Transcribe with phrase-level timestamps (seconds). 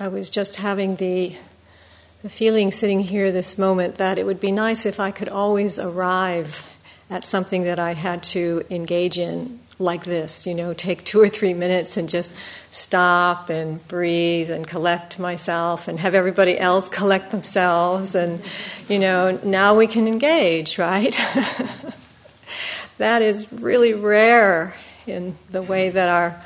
[0.00, 1.34] I was just having the,
[2.22, 5.76] the feeling sitting here this moment that it would be nice if I could always
[5.76, 6.64] arrive
[7.10, 11.28] at something that I had to engage in like this, you know, take two or
[11.28, 12.32] three minutes and just
[12.70, 18.14] stop and breathe and collect myself and have everybody else collect themselves.
[18.14, 18.40] And,
[18.88, 21.18] you know, now we can engage, right?
[22.98, 24.74] that is really rare
[25.08, 26.40] in the way that our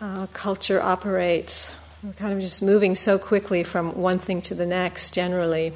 [0.00, 1.75] uh, culture operates.
[2.06, 5.72] We're kind of just moving so quickly from one thing to the next generally.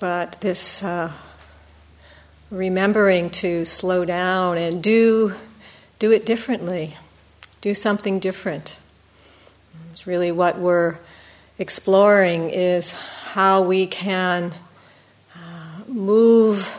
[0.00, 1.12] But this uh,
[2.50, 5.34] remembering to slow down and do
[5.98, 6.96] do it differently,
[7.60, 8.78] do something different.
[9.90, 10.96] It's really what we're
[11.58, 14.54] exploring is how we can
[15.36, 16.74] uh, move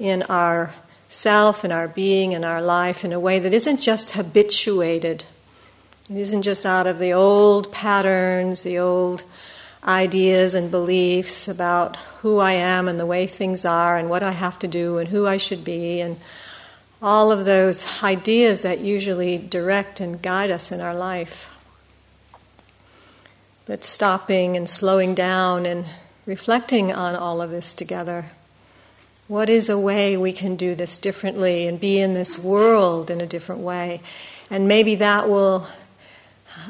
[0.00, 0.74] in our
[1.08, 5.22] self and our being and our life in a way that isn't just habituated.
[6.10, 9.22] It isn't just out of the old patterns, the old
[9.84, 14.32] ideas and beliefs about who I am and the way things are and what I
[14.32, 16.18] have to do and who I should be and
[17.00, 21.48] all of those ideas that usually direct and guide us in our life.
[23.64, 25.84] But stopping and slowing down and
[26.26, 28.26] reflecting on all of this together.
[29.28, 33.20] What is a way we can do this differently and be in this world in
[33.20, 34.00] a different way?
[34.50, 35.66] And maybe that will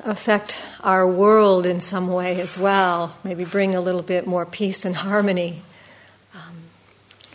[0.04, 4.84] affect our world in some way as well, maybe bring a little bit more peace
[4.84, 5.62] and harmony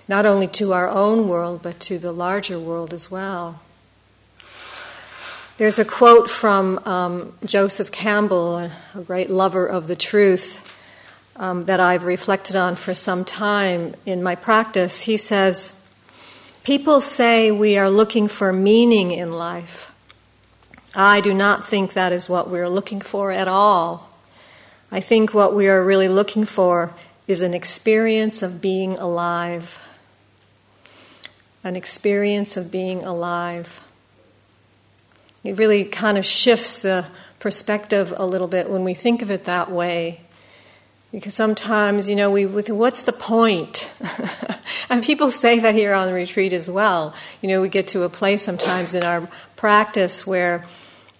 [0.07, 3.61] not only to our own world, but to the larger world as well.
[5.57, 10.63] There's a quote from um, Joseph Campbell, a, a, great lover of the truth,
[11.35, 15.01] um, that I've reflected on for some time in my practice.
[15.01, 15.81] He says,
[16.63, 19.86] People say we are looking for meaning in life.
[20.97, 24.09] I do not think that is what we're looking for at all.
[24.91, 26.93] I think what we are really looking for
[27.27, 29.79] is an experience of being alive
[31.67, 33.81] an experience of being alive.
[35.43, 37.05] It really kind of shifts the
[37.39, 40.21] perspective a little bit when we think of it that way.
[41.11, 43.89] Because sometimes, you know, we what's the point?
[44.89, 47.13] and people say that here on the retreat as well.
[47.41, 50.65] You know, we get to a place sometimes in our practice where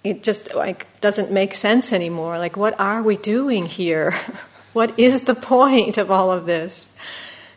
[0.09, 2.38] it just like doesn't make sense anymore.
[2.38, 4.12] Like, what are we doing here?
[4.73, 6.90] what is the point of all of this?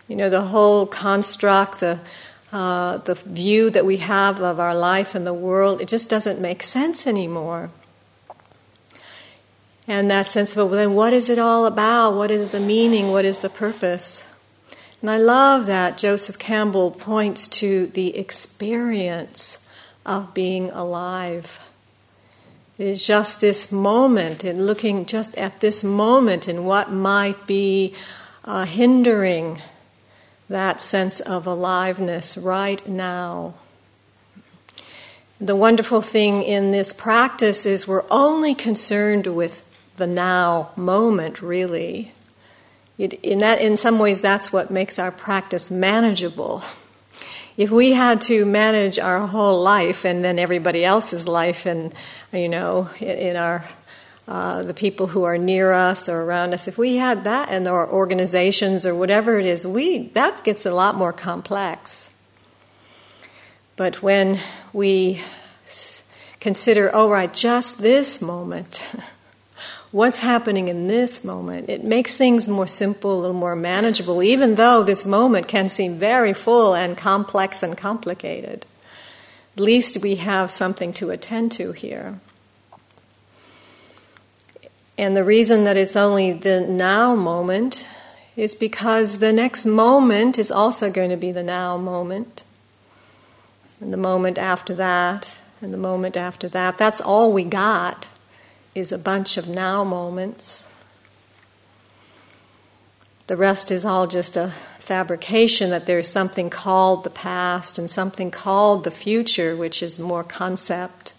[0.08, 2.00] You know, the whole construct, the
[2.52, 6.40] uh, the view that we have of our life and the world, it just doesn't
[6.40, 7.70] make sense anymore.
[9.86, 12.16] And that sense of, well, then what is it all about?
[12.16, 13.12] What is the meaning?
[13.12, 14.28] What is the purpose?
[15.00, 19.58] And I love that Joseph Campbell points to the experience
[20.04, 21.69] of being alive.
[22.80, 27.94] It is just this moment, and looking just at this moment and what might be
[28.42, 29.60] uh, hindering
[30.48, 33.52] that sense of aliveness right now.
[35.38, 39.62] The wonderful thing in this practice is we're only concerned with
[39.98, 42.12] the now moment, really.
[42.96, 46.64] It, in, that, in some ways, that's what makes our practice manageable.
[47.60, 51.92] If we had to manage our whole life and then everybody else's life, and
[52.32, 53.66] you know, in, our
[54.26, 57.68] uh, the people who are near us or around us, if we had that and
[57.68, 62.14] our organizations or whatever it is, we that gets a lot more complex.
[63.76, 64.40] But when
[64.72, 65.20] we
[66.40, 68.82] consider, oh right, just this moment,
[69.90, 74.54] what's happening in this moment, it makes things more simple, a little more manageable, even
[74.54, 78.66] though this moment can seem very full and complex and complicated.
[79.54, 82.20] At least we have something to attend to here.
[84.96, 87.86] And the reason that it's only the now moment
[88.36, 92.44] is because the next moment is also going to be the now moment.
[93.80, 96.78] And the moment after that, and the moment after that.
[96.78, 98.06] That's all we got
[98.74, 100.66] is a bunch of now moments.
[103.26, 108.30] The rest is all just a fabrication that there's something called the past and something
[108.30, 111.14] called the future, which is more concept.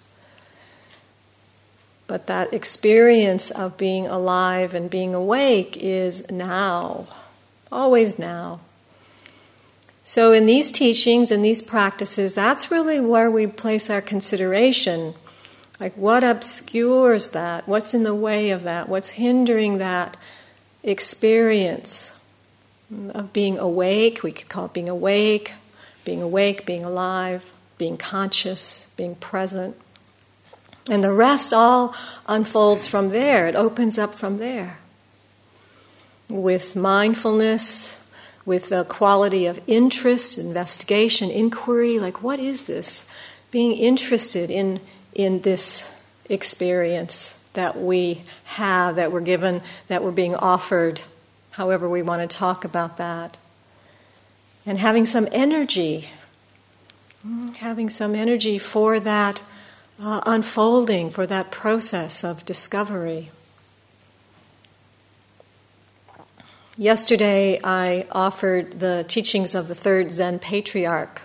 [2.05, 7.07] But that experience of being alive and being awake is now,
[7.71, 8.59] always now.
[10.03, 15.13] So, in these teachings and these practices, that's really where we place our consideration.
[15.81, 17.67] Like, what obscures that?
[17.67, 18.87] What's in the way of that?
[18.87, 20.15] What's hindering that
[20.83, 22.13] experience
[23.09, 24.21] of being awake?
[24.21, 25.53] We could call it being awake,
[26.05, 29.75] being awake, being alive, being conscious, being present.
[30.87, 31.95] And the rest all
[32.27, 34.77] unfolds from there, it opens up from there.
[36.29, 38.05] With mindfulness,
[38.45, 43.03] with the quality of interest, investigation, inquiry like, what is this?
[43.49, 44.79] Being interested in,
[45.13, 45.89] in this
[46.29, 51.01] experience that we have, that we're given, that we're being offered,
[51.51, 53.37] however we want to talk about that.
[54.65, 56.09] And having some energy,
[57.57, 59.41] having some energy for that
[59.99, 63.31] uh, unfolding, for that process of discovery.
[66.77, 71.21] Yesterday, I offered the teachings of the third Zen patriarch.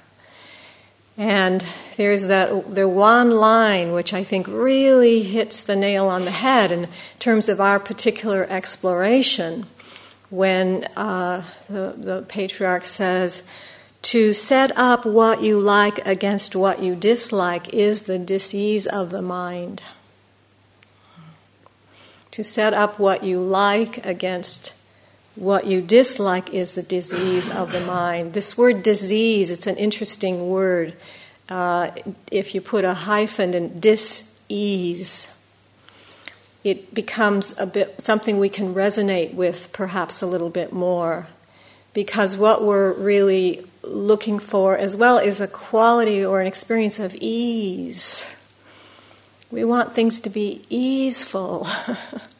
[1.18, 1.64] And
[1.96, 6.70] there's that the one line which I think really hits the nail on the head
[6.70, 9.66] in terms of our particular exploration
[10.28, 13.48] when uh, the, the patriarch says,
[14.02, 19.22] To set up what you like against what you dislike is the disease of the
[19.22, 19.82] mind.
[22.32, 24.74] To set up what you like against
[25.36, 28.32] what you dislike is the disease of the mind.
[28.32, 30.94] This word disease, it's an interesting word.
[31.48, 31.90] Uh,
[32.32, 35.32] if you put a hyphen in dis-ease,
[36.64, 41.28] it becomes a bit something we can resonate with perhaps a little bit more.
[41.92, 47.14] Because what we're really looking for as well is a quality or an experience of
[47.14, 48.34] ease.
[49.50, 51.68] We want things to be easeful.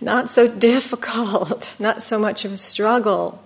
[0.00, 3.42] not so difficult, not so much of a struggle.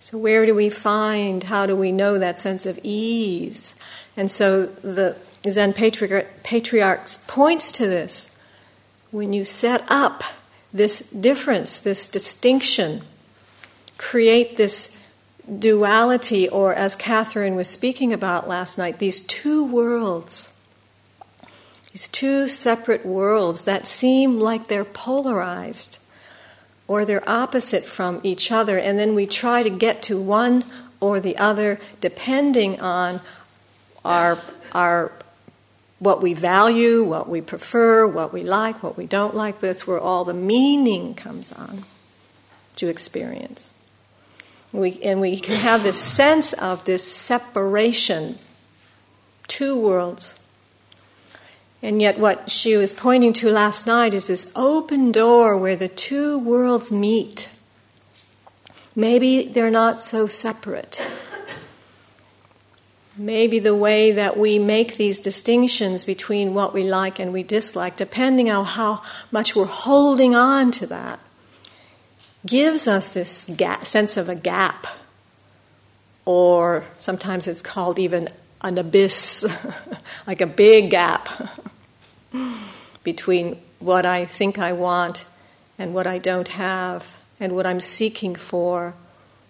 [0.00, 3.74] So, where do we find, how do we know that sense of ease?
[4.16, 5.16] And so the
[5.48, 8.34] Zen patriarch, points to this.
[9.10, 10.24] When you set up
[10.72, 13.02] this difference, this distinction,
[13.98, 14.98] create this
[15.58, 20.53] duality, or as Catherine was speaking about last night, these two worlds
[21.94, 25.98] these two separate worlds that seem like they're polarized
[26.88, 30.64] or they're opposite from each other, and then we try to get to one
[30.98, 33.20] or the other depending on
[34.04, 34.40] our,
[34.72, 35.12] our
[36.00, 39.60] what we value, what we prefer, what we like, what we don't like.
[39.60, 41.84] That's where all the meaning comes on
[42.74, 43.72] to experience.
[44.72, 48.40] We, and we can have this sense of this separation,
[49.46, 50.40] two worlds
[51.84, 55.86] and yet, what she was pointing to last night is this open door where the
[55.86, 57.50] two worlds meet.
[58.96, 61.06] Maybe they're not so separate.
[63.18, 67.98] Maybe the way that we make these distinctions between what we like and we dislike,
[67.98, 71.20] depending on how much we're holding on to that,
[72.46, 74.86] gives us this gap, sense of a gap.
[76.24, 78.30] Or sometimes it's called even
[78.62, 79.44] an abyss,
[80.26, 81.28] like a big gap
[83.02, 85.26] between what I think I want
[85.78, 88.94] and what I don't have, and what I'm seeking for,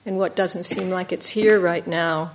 [0.06, 2.32] and what doesn't seem like it's here right now.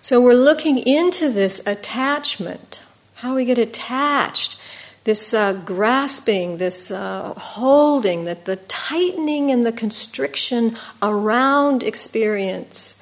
[0.00, 2.80] So we're looking into this attachment,
[3.16, 4.58] how we get attached,
[5.04, 13.00] this uh, grasping, this uh, holding, that the tightening and the constriction around experience,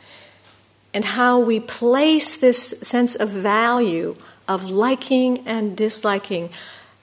[0.93, 4.17] and how we place this sense of value
[4.49, 6.51] of liking and disliking,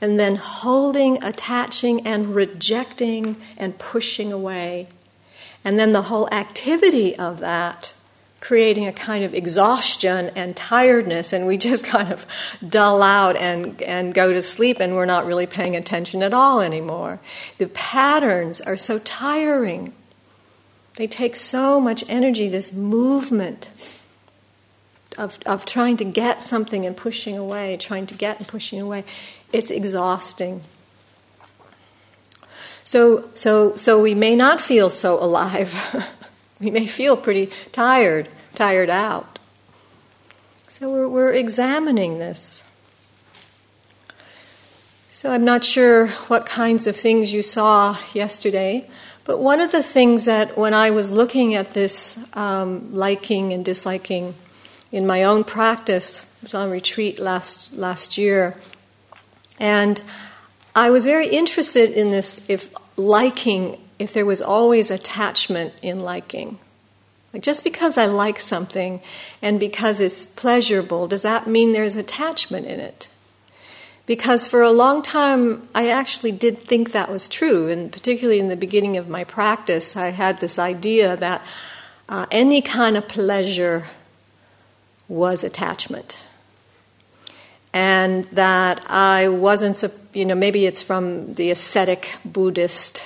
[0.02, 4.88] and then holding, attaching, and rejecting and pushing away.
[5.64, 7.94] And then the whole activity of that
[8.46, 12.28] creating a kind of exhaustion and tiredness, and we just kind of
[12.68, 16.62] dull out and, and go to sleep, and we're not really paying attention at all
[16.62, 17.20] anymore.
[17.58, 19.94] The patterns are so tiring.
[20.98, 23.70] They take so much energy, this movement
[25.18, 29.04] of, of trying to get something and pushing away, trying to get and pushing away,
[29.54, 30.62] it's exhausting.
[32.84, 35.74] So, so, so we may not feel so alive.
[36.60, 39.40] we may feel pretty tired, tired out.
[40.70, 42.64] So we're, we're examining this.
[45.10, 48.88] So I'm not sure what kinds of things you saw yesterday,
[49.24, 53.64] but one of the things that when I was looking at this um, liking and
[53.64, 54.36] disliking
[54.96, 56.24] in my own practice.
[56.24, 58.56] I was on retreat last last year,
[59.60, 60.02] and
[60.74, 62.50] I was very interested in this.
[62.50, 66.60] If liking, if there was always attachment in liking,
[67.34, 69.02] like just because I like something
[69.42, 73.10] and because it's pleasurable, does that mean there's attachment in it?
[74.06, 78.48] Because for a long time, I actually did think that was true, and particularly in
[78.48, 81.42] the beginning of my practice, I had this idea that
[82.08, 83.88] uh, any kind of pleasure
[85.08, 86.18] was attachment.
[87.76, 89.84] and that I wasn't,
[90.14, 93.06] you know, maybe it's from the ascetic Buddhist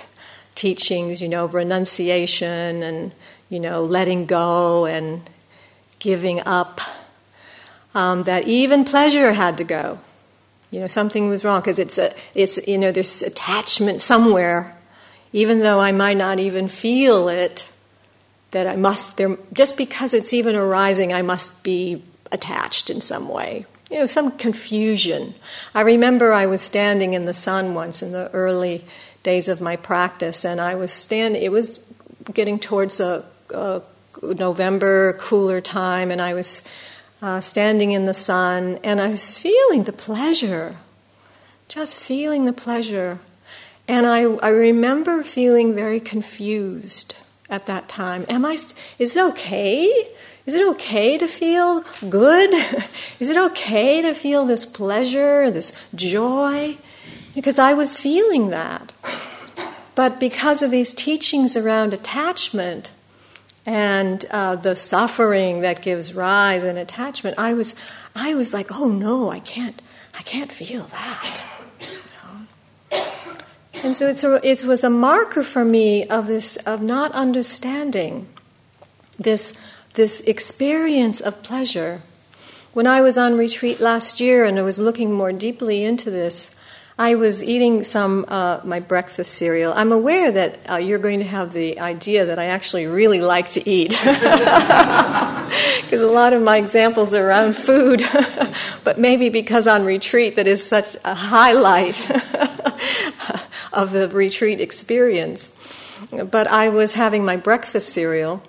[0.53, 3.11] teachings, you know, renunciation and,
[3.49, 5.27] you know, letting go and
[5.97, 6.81] giving up,
[7.95, 9.97] um, that even pleasure had to go.
[10.69, 14.77] You know, something was wrong because it's a, it's you know, there's attachment somewhere,
[15.33, 17.67] even though I might not even feel it.
[18.51, 23.29] That I must there just because it's even arising, I must be attached in some
[23.29, 23.65] way.
[23.91, 25.35] You know, some confusion.
[25.73, 28.85] I remember I was standing in the sun once in the early
[29.23, 31.41] days of my practice, and I was standing.
[31.41, 31.79] It was
[32.33, 33.81] getting towards a, a
[34.21, 36.63] November cooler time, and I was
[37.21, 40.77] uh, standing in the sun, and I was feeling the pleasure,
[41.67, 43.19] just feeling the pleasure.
[43.87, 47.15] And I, I remember feeling very confused
[47.49, 48.25] at that time.
[48.29, 48.53] Am I,
[48.97, 50.07] is it okay?
[50.45, 52.53] Is it okay to feel good?
[53.19, 56.77] is it okay to feel this pleasure, this joy?
[57.35, 58.91] Because I was feeling that.
[59.95, 62.91] But because of these teachings around attachment,
[63.65, 67.75] and uh, the suffering that gives rise in attachment, I was,
[68.15, 69.81] I was like, oh no, I can't,
[70.17, 71.43] I can't feel that.
[73.83, 78.27] And so it's a, it was a marker for me of this of not understanding
[79.17, 79.57] this
[79.93, 82.01] this experience of pleasure.
[82.73, 86.55] When I was on retreat last year and I was looking more deeply into this,
[86.97, 89.73] I was eating some uh, my breakfast cereal.
[89.73, 93.51] I'm aware that uh, you're going to have the idea that I actually really like
[93.51, 98.03] to eat, because a lot of my examples are around food.
[98.83, 101.95] but maybe because on retreat that is such a highlight
[103.71, 105.51] of the retreat experience.
[106.11, 108.43] But I was having my breakfast cereal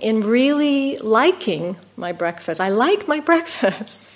[0.00, 2.60] in really liking my breakfast.
[2.60, 4.06] I like my breakfast.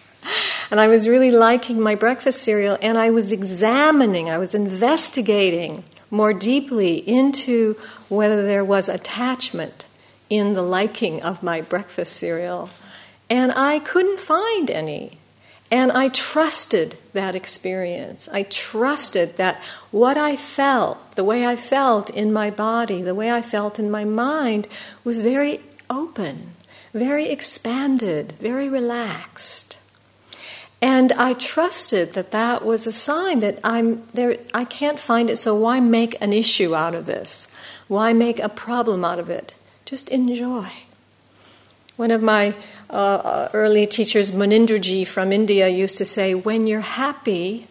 [0.71, 5.83] And I was really liking my breakfast cereal, and I was examining, I was investigating
[6.11, 7.77] more deeply into
[8.09, 9.87] whether there was attachment
[10.29, 12.69] in the liking of my breakfast cereal.
[13.29, 15.20] And I couldn't find any.
[15.71, 18.29] And I trusted that experience.
[18.33, 19.61] I trusted that
[19.93, 23.91] what I felt, the way I felt in my body, the way I felt in
[23.91, 24.67] my mind,
[25.05, 26.55] was very open,
[26.93, 29.79] very expanded, very relaxed.
[30.83, 34.39] And I trusted that that was a sign that I'm there.
[34.55, 37.47] I can't find it, so why make an issue out of this?
[37.87, 39.55] Why make a problem out of it?
[39.85, 40.69] Just enjoy.
[41.97, 42.55] One of my
[42.91, 47.67] uh, uh early teachers, Munindraji from India, used to say, When you're happy,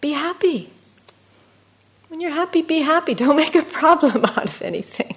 [0.00, 0.70] be happy.
[2.08, 3.14] When you're happy, be happy.
[3.22, 5.16] Don't make a problem out of anything.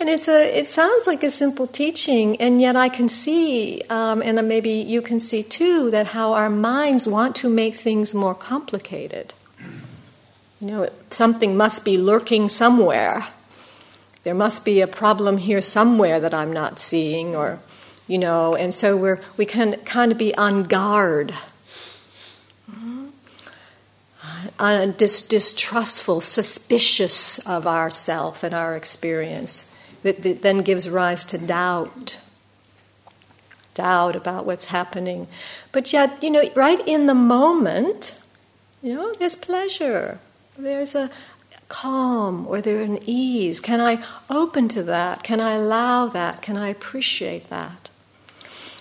[0.00, 4.22] And it's a, it sounds like a simple teaching, and yet I can see, um,
[4.22, 8.34] and maybe you can see too, that how our minds want to make things more
[8.34, 9.34] complicated.
[10.60, 13.28] You know, something must be lurking somewhere.
[14.24, 17.60] There must be a problem here somewhere that I'm not seeing, or,
[18.06, 21.34] you know, and so we're, we can kind of be on guard.
[24.58, 29.68] Uh, dis- distrustful, suspicious of ourself and our experience
[30.02, 32.18] that, that then gives rise to doubt
[33.74, 35.26] doubt about what's happening.
[35.72, 38.14] But yet, you know, right in the moment,
[38.82, 40.20] you know, there's pleasure,
[40.56, 41.10] there's a
[41.68, 43.60] calm, or there's an ease.
[43.60, 45.22] Can I open to that?
[45.22, 46.40] Can I allow that?
[46.40, 47.90] Can I appreciate that?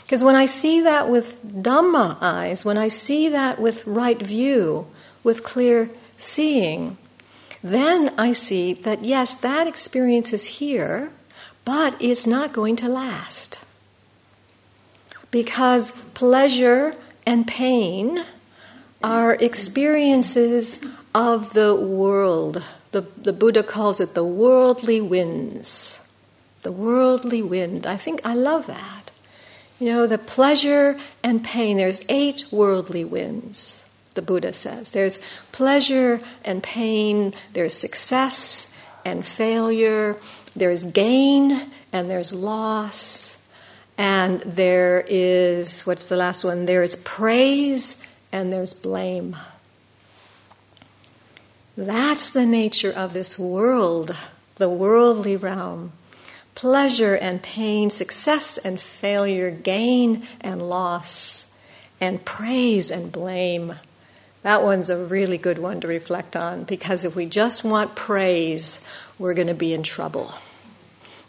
[0.04, 4.88] Because when I see that with Dhamma eyes, when I see that with right view,
[5.24, 6.98] with clear seeing,
[7.64, 11.12] then I see that yes, that experience is here,
[11.66, 13.60] but it's not going to last.
[15.32, 16.96] Because pleasure
[17.26, 18.26] and pain
[19.02, 20.80] are experiences
[21.16, 22.64] of the world.
[22.92, 26.00] The, the Buddha calls it the worldly winds.
[26.62, 27.86] The worldly wind.
[27.86, 29.03] I think I love that.
[29.80, 34.92] You know, the pleasure and pain, there's eight worldly winds the Buddha says.
[34.92, 35.20] There's
[35.52, 38.74] pleasure and pain, there's success
[39.06, 40.18] and failure,
[40.56, 43.38] there's gain and there's loss,
[43.98, 46.66] and there is, what's the last one?
[46.66, 48.02] There is praise
[48.32, 49.38] and there's blame.
[51.76, 54.16] That's the nature of this world,
[54.56, 55.94] the worldly realm.
[56.56, 61.46] Pleasure and pain, success and failure, gain and loss,
[62.00, 63.76] and praise and blame.
[64.44, 68.86] That one's a really good one to reflect on because if we just want praise,
[69.18, 70.34] we're going to be in trouble.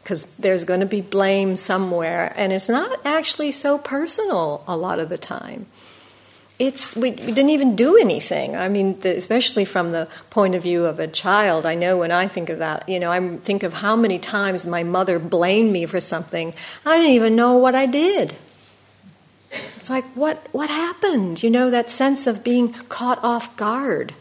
[0.04, 4.99] because there's going to be blame somewhere, and it's not actually so personal a lot
[4.99, 5.66] of the time.
[6.59, 8.55] It's we, we didn't even do anything.
[8.55, 11.67] I mean, the, especially from the point of view of a child.
[11.67, 14.65] I know when I think of that, you know, I think of how many times
[14.65, 16.55] my mother blamed me for something
[16.87, 18.35] I didn't even know what I did.
[19.77, 21.43] It's like what what happened?
[21.43, 24.15] You know, that sense of being caught off guard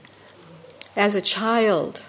[0.96, 2.02] as a child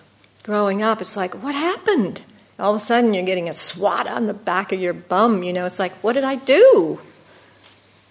[0.43, 1.02] growing up.
[1.02, 2.23] It's like what happened?
[2.59, 5.43] all of a sudden you're getting a swat on the back of your bum.
[5.43, 7.00] You know, it's like, what did I do?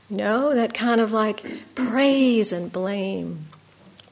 [0.10, 1.44] Know, that kind of like
[1.76, 3.48] praise and blame.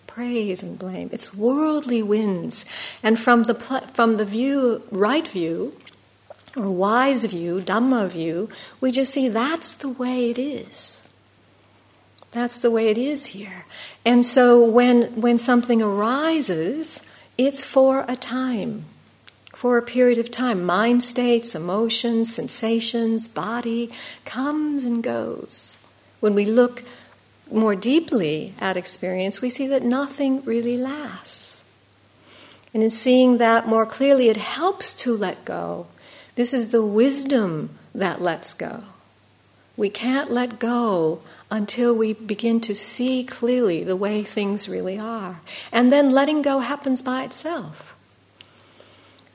[0.07, 1.09] Praise and blame.
[1.11, 2.65] It's worldly winds.
[3.03, 3.55] And from the,
[3.93, 5.75] from the view, right view,
[6.55, 11.07] or wise view, Dhamma view, we just see that's the way it is.
[12.31, 13.65] That's the way it is here.
[14.05, 17.01] And so when, when something arises,
[17.37, 18.85] it's for a time
[19.61, 20.63] for a period of time.
[20.63, 23.91] Mind states, emotions, sensations, body
[24.25, 25.77] comes and goes.
[26.21, 26.83] When we look
[27.51, 31.63] more deeply at experience, we see that nothing really lasts.
[32.73, 35.87] And in seeing that more clearly, it helps to let go.
[36.35, 38.83] This is the wisdom that lets go.
[39.75, 45.41] We can't let go until we begin to see clearly the way things really are.
[45.71, 47.95] And then letting go happens by itself.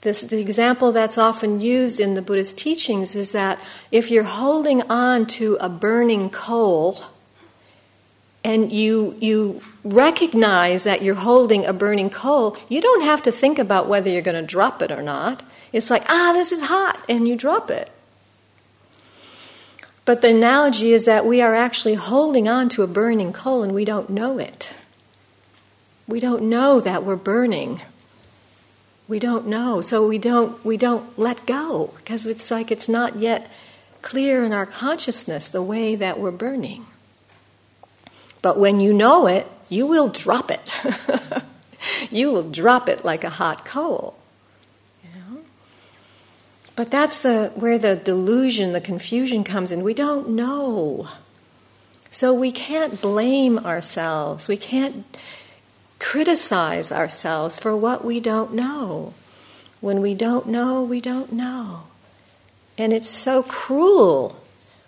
[0.02, 3.58] This, the example that's often used in the Buddhist teachings is that
[3.90, 6.98] if you're holding on to a burning coal
[8.44, 13.58] and you, you recognize that you're holding a burning coal, you don't have to think
[13.58, 15.42] about whether you're going to drop it or not.
[15.72, 17.90] It's like, ah, this is hot, and you drop it.
[20.06, 23.74] But the analogy is that we are actually holding on to a burning coal and
[23.74, 24.70] we don't know it.
[26.06, 27.80] We don't know that we're burning
[29.08, 29.80] we don't know.
[29.80, 33.50] So we don't we don't let go because it's like it's not yet
[34.02, 36.86] clear in our consciousness the way that we're burning.
[38.42, 41.42] But when you know it you will drop it.
[42.10, 44.16] You will drop it like a hot coal.
[46.74, 49.82] But that's the where the delusion the confusion comes in.
[49.82, 51.08] We don't know.
[52.10, 54.46] So we can't blame ourselves.
[54.46, 55.06] We can't
[55.98, 59.14] criticize ourselves for what we don't know.
[59.80, 61.84] When we don't know, we don't know.
[62.78, 64.42] And it's so cruel,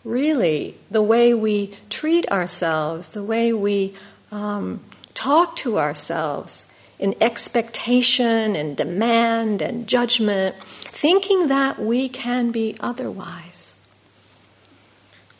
[0.04, 3.94] really, the way we treat ourselves, the way we
[4.30, 4.80] um,
[5.14, 13.47] talk to ourselves in expectation and demand and judgment, thinking that we can be otherwise.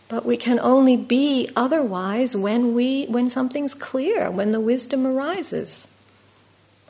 [0.08, 5.88] But we can only be otherwise when we when something's clear, when the wisdom arises.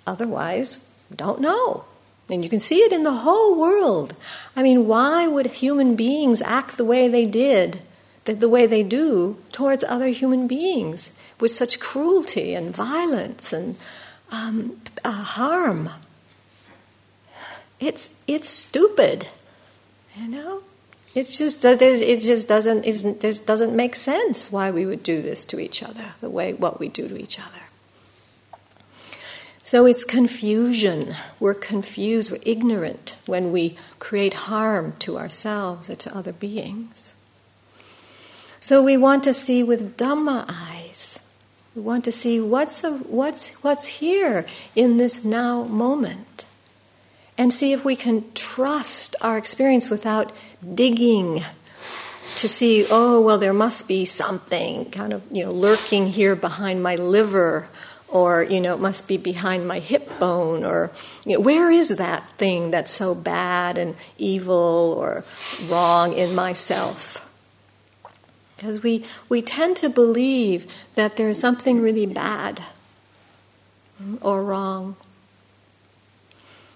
[0.07, 1.85] Otherwise, don't know.
[2.29, 4.15] And you can see it in the whole world.
[4.55, 7.81] I mean, why would human beings act the way they did,
[8.25, 13.77] the way they do, towards other human beings with such cruelty and violence and
[14.31, 15.91] um, uh, harm?
[17.81, 19.29] It's, it's stupid,
[20.15, 20.63] you know?
[21.15, 25.59] It's just it just doesn't isn't doesn't make sense why we would do this to
[25.59, 27.63] each other the way what we do to each other.
[29.63, 31.15] So it's confusion.
[31.39, 32.31] We're confused.
[32.31, 37.15] We're ignorant when we create harm to ourselves or to other beings.
[38.61, 41.31] So we want to see with Dhamma eyes.
[41.75, 46.45] We want to see what's a, what's what's here in this now moment
[47.39, 50.33] and see if we can trust our experience without
[50.75, 51.45] digging
[52.35, 56.83] to see, oh, well, there must be something kind of, you know, lurking here behind
[56.83, 57.69] my liver,
[58.09, 60.91] or, you know, it must be behind my hip bone, or,
[61.25, 65.25] you know, where is that thing that's so bad and evil or
[65.67, 67.25] wrong in myself?
[68.57, 72.63] Because we, we tend to believe that there's something really bad
[74.21, 74.97] or wrong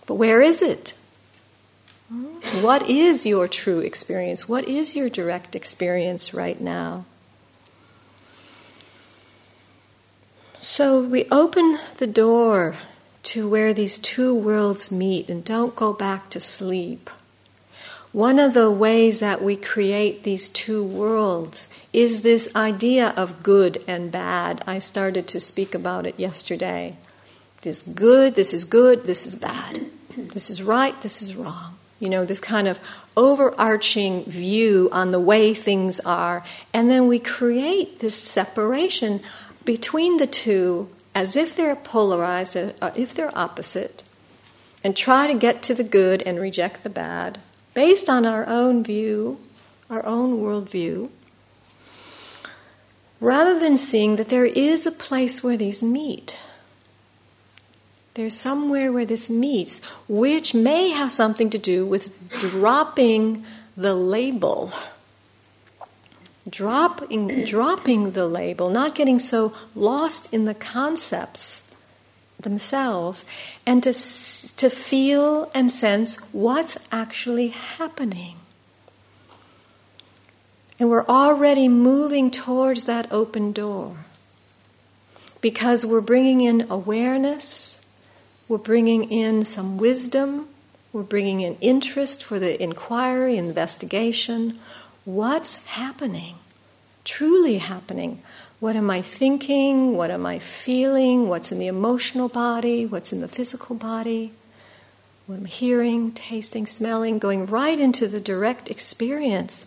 [0.06, 0.94] but where is it?
[2.60, 4.48] What is your true experience?
[4.48, 7.06] What is your direct experience right now?
[10.60, 12.76] So we open the door
[13.24, 17.08] to where these two worlds meet and don't go back to sleep.
[18.12, 23.82] One of the ways that we create these two worlds is this idea of good
[23.86, 24.62] and bad.
[24.66, 26.96] I started to speak about it yesterday.
[27.62, 29.86] This good, this is good, this is bad.
[30.16, 31.78] This is right, this is wrong.
[32.00, 32.80] You know, this kind of
[33.16, 36.44] overarching view on the way things are.
[36.74, 39.20] And then we create this separation
[39.64, 44.02] between the two as if they're polarized, uh, if they're opposite,
[44.82, 47.38] and try to get to the good and reject the bad,
[47.74, 49.38] based on our own view,
[49.88, 51.10] our own worldview,
[53.20, 56.38] rather than seeing that there is a place where these meet.
[58.14, 63.44] There's somewhere where this meets, which may have something to do with dropping
[63.76, 64.70] the label.
[66.48, 71.70] Dropping, dropping the label, not getting so lost in the concepts
[72.38, 73.24] themselves,
[73.64, 78.36] and to, to feel and sense what's actually happening.
[80.78, 83.98] And we're already moving towards that open door
[85.40, 87.81] because we're bringing in awareness,
[88.52, 90.46] we're bringing in some wisdom,
[90.92, 94.58] we're bringing in interest for the inquiry, investigation.
[95.06, 96.34] What's happening?
[97.02, 98.20] Truly happening.
[98.60, 99.96] What am I thinking?
[99.96, 101.30] What am I feeling?
[101.30, 102.84] What's in the emotional body?
[102.84, 104.34] What's in the physical body?
[105.24, 107.18] What I'm hearing, tasting, smelling?
[107.18, 109.66] Going right into the direct experience.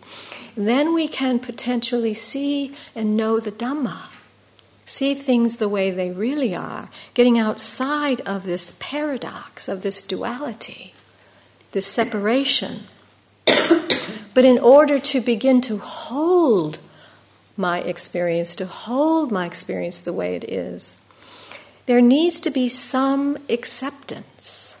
[0.56, 4.15] Then we can potentially see and know the Dhamma
[4.86, 10.94] see things the way they really are, getting outside of this paradox, of this duality
[11.76, 12.84] this separation.
[14.34, 16.78] but in order to begin to hold
[17.54, 20.96] my experience, to hold my experience the way it is,
[21.84, 24.78] there needs to be some acceptance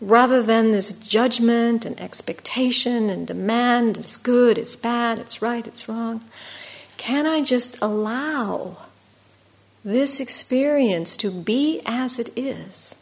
[0.00, 5.88] rather than this judgment and expectation and demand it's good, it's bad, it's right, it's
[5.88, 6.24] wrong.
[6.96, 8.78] Can I just allow
[9.84, 12.94] this experience to be as it is?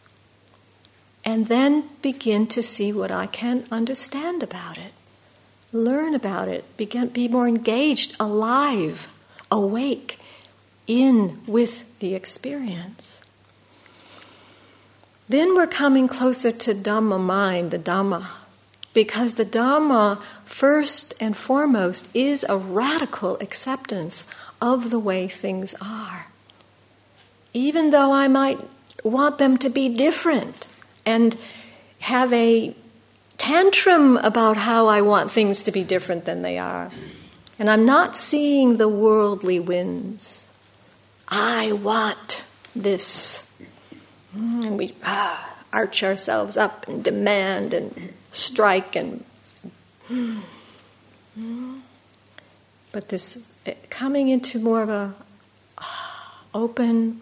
[1.25, 4.93] and then begin to see what I can understand about it,
[5.73, 9.09] learn about it, begin, be more engaged, alive,
[9.51, 10.19] awake,
[10.87, 13.21] in with the experience.
[15.29, 18.27] Then we're coming closer to Dhamma mind, the Dhamma,
[18.93, 24.29] because the Dhamma, first and foremost, is a radical acceptance
[24.61, 26.30] of the way things are.
[27.53, 28.61] Even though I might
[29.03, 30.67] want them to be different,
[31.07, 31.37] and
[32.01, 32.75] have a
[33.39, 36.91] tantrum about how I want things to be different than they are.
[37.59, 40.49] And I'm not seeing the worldly winds.
[41.29, 43.51] I want this.
[44.33, 49.25] And we ah, arch ourselves up and demand and strike and.
[52.93, 55.15] But this eh, coming into more of a
[55.79, 57.21] ah, open,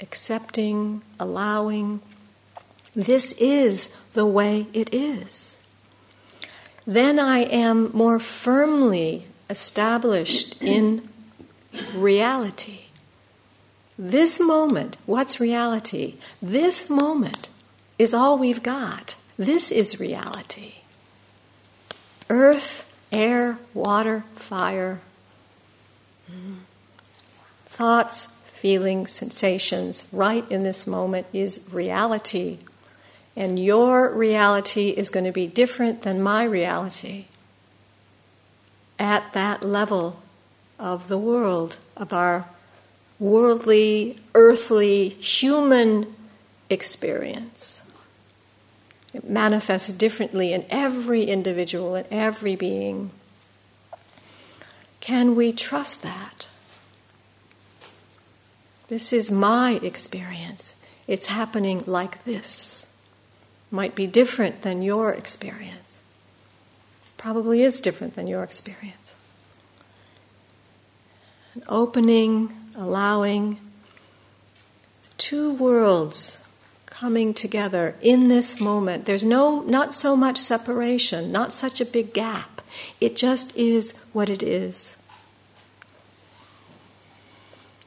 [0.00, 2.00] accepting, allowing,
[2.94, 5.56] this is the way it is.
[6.86, 11.08] Then I am more firmly established in
[11.94, 12.86] reality.
[13.98, 16.14] This moment, what's reality?
[16.40, 17.48] This moment
[17.98, 19.16] is all we've got.
[19.36, 20.74] This is reality.
[22.30, 25.00] Earth, air, water, fire,
[26.30, 26.54] mm-hmm.
[27.66, 32.58] thoughts, feelings, sensations, right in this moment is reality
[33.38, 37.26] and your reality is going to be different than my reality
[38.98, 40.20] at that level
[40.76, 42.48] of the world, of our
[43.20, 46.16] worldly, earthly, human
[46.68, 47.82] experience.
[49.14, 53.12] It manifests differently in every individual, in every being.
[54.98, 56.48] Can we trust that?
[58.88, 60.74] This is my experience.
[61.06, 62.86] It's happening like this
[63.70, 66.00] might be different than your experience.
[67.16, 69.14] Probably is different than your experience.
[71.54, 73.58] An opening, allowing
[75.18, 76.42] two worlds
[76.86, 79.04] coming together in this moment.
[79.04, 82.60] There's no not so much separation, not such a big gap.
[83.00, 84.97] It just is what it is.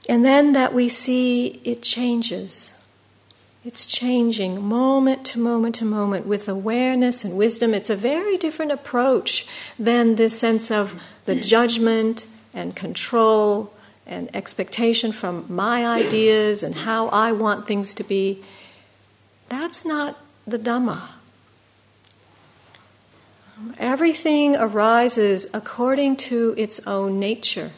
[0.09, 2.77] And then that we see it changes.
[3.63, 7.73] It's changing moment to moment to moment with awareness and wisdom.
[7.75, 9.45] It's a very different approach
[9.77, 11.45] than this sense of the mm.
[11.45, 13.71] judgment and control
[14.05, 18.43] and expectation from my ideas and how I want things to be.
[19.47, 21.01] That's not the Dhamma.
[23.77, 27.71] Everything arises according to its own nature,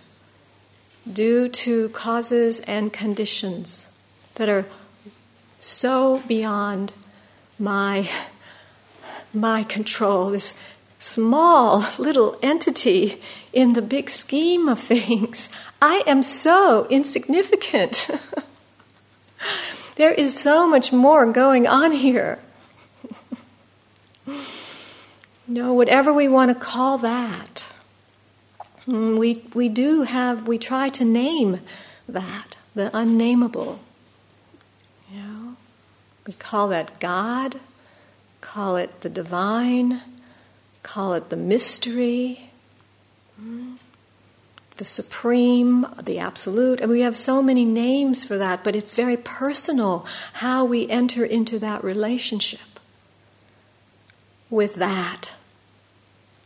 [1.11, 3.93] due to causes and conditions
[4.35, 4.65] that are
[5.59, 6.93] so beyond
[7.59, 8.09] my
[9.33, 10.29] my control.
[10.29, 10.59] This
[10.99, 15.49] small little entity in the big scheme of things.
[15.81, 18.09] I am so insignificant.
[19.95, 22.39] There is so much more going on here.
[25.45, 27.67] You know, whatever we want to call that,
[28.87, 31.61] we, we do have, we try to name
[32.07, 33.79] that, the unnameable.
[35.11, 35.55] You know,
[36.27, 37.59] we call that God,
[38.41, 40.01] call it the divine,
[40.81, 42.51] call it the mystery,
[43.41, 43.77] mm,
[44.77, 46.81] the supreme, the absolute.
[46.81, 51.23] And we have so many names for that, but it's very personal how we enter
[51.23, 52.59] into that relationship
[54.49, 55.31] with that.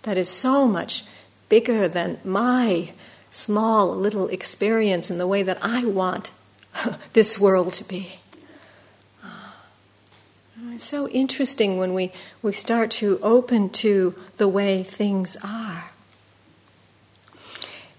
[0.03, 1.03] That is so much
[1.49, 2.91] bigger than my
[3.31, 6.31] small little experience in the way that I want
[7.13, 8.19] this world to be.
[9.23, 9.55] Ah.
[10.73, 15.91] It's so interesting when we, we start to open to the way things are.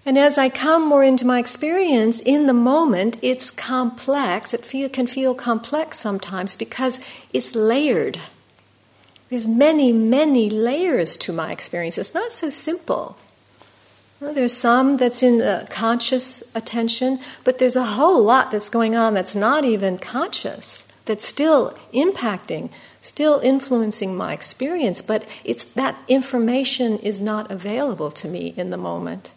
[0.05, 4.53] And as I come more into my experience, in the moment, it's complex.
[4.53, 6.99] It feel, can feel complex sometimes because
[7.31, 8.17] it's layered.
[9.29, 11.97] There's many, many layers to my experience.
[11.97, 13.17] It's not so simple.
[14.19, 18.93] Well, there's some that's in the conscious attention, but there's a whole lot that's going
[18.93, 22.69] on that's not even conscious, that's still impacting,
[23.01, 28.77] still influencing my experience, but it's that information is not available to me in the
[28.77, 29.31] moment.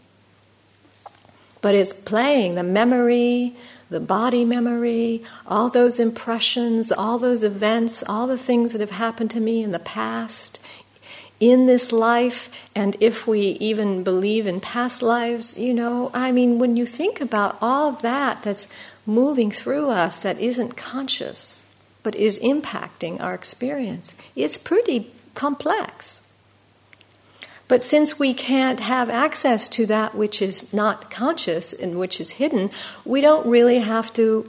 [1.60, 3.54] But it's playing the memory,
[3.88, 9.30] the body memory, all those impressions, all those events, all the things that have happened
[9.30, 10.58] to me in the past,
[11.42, 16.60] in this life, and if we even believe in past lives, you know, I mean,
[16.60, 18.68] when you think about all that that's
[19.04, 21.66] moving through us that isn't conscious,
[22.04, 26.22] but is impacting our experience, it's pretty complex.
[27.66, 32.38] But since we can't have access to that which is not conscious and which is
[32.38, 32.70] hidden,
[33.04, 34.48] we don't really have to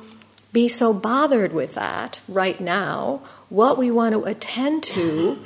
[0.52, 3.22] be so bothered with that right now.
[3.54, 5.38] What we want to attend to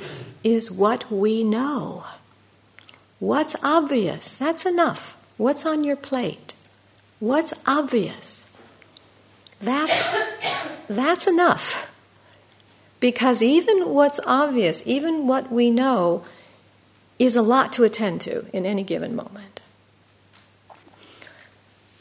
[0.42, 2.04] is what we know.
[3.18, 4.34] What's obvious?
[4.34, 5.14] That's enough.
[5.36, 6.54] What's on your plate?
[7.20, 8.50] What's obvious?
[9.60, 9.92] That's,
[10.88, 11.92] that's enough.
[12.98, 16.24] Because even what's obvious, even what we know,
[17.18, 19.60] is a lot to attend to in any given moment.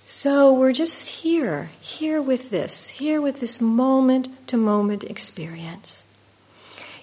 [0.10, 6.06] So we're just here, here with this, here with this moment to moment experience.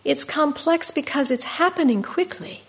[0.06, 2.62] It's complex because it's happening quickly.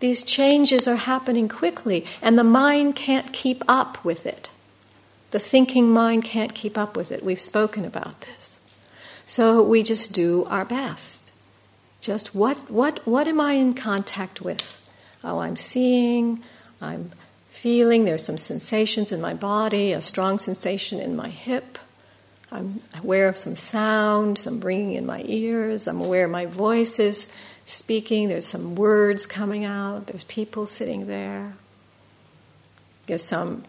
[0.00, 4.50] These changes are happening quickly, and the mind can't keep up with it.
[5.30, 7.24] The thinking mind can't keep up with it.
[7.24, 8.60] We've spoken about this.
[9.24, 11.32] So we just do our best.
[12.02, 14.86] Just what, what, what am I in contact with?
[15.24, 16.42] Oh, I'm seeing,
[16.82, 17.12] I'm
[17.60, 21.78] feeling, there's some sensations in my body, a strong sensation in my hip.
[22.50, 25.86] I'm aware of some sound, some ringing in my ears.
[25.86, 27.30] I'm aware my voice is
[27.66, 28.28] speaking.
[28.28, 30.06] There's some words coming out.
[30.06, 31.52] There's people sitting there.
[33.06, 33.64] There's some,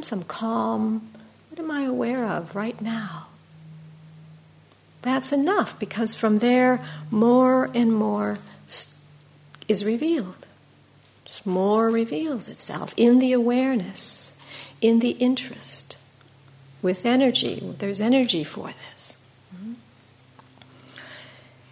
[0.00, 1.10] some calm.
[1.50, 3.26] What am I aware of right now?
[5.02, 6.80] That's enough because from there,
[7.10, 8.38] more and more
[9.68, 10.39] is revealed.
[11.30, 14.32] Just more reveals itself in the awareness,
[14.80, 15.96] in the interest,
[16.82, 17.72] with energy.
[17.78, 19.16] There's energy for this.
[19.54, 19.76] In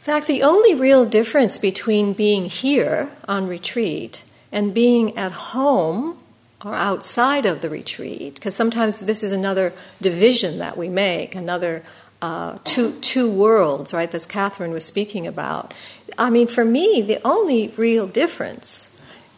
[0.02, 6.18] fact, the only real difference between being here on retreat and being at home
[6.64, 11.82] or outside of the retreat, because sometimes this is another division that we make, another
[12.22, 14.12] uh, two two worlds, right?
[14.12, 15.74] That Catherine was speaking about.
[16.16, 18.87] I mean, for me, the only real difference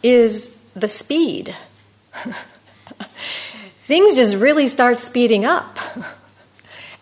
[0.03, 1.55] is the speed.
[3.83, 5.79] Things just really start speeding up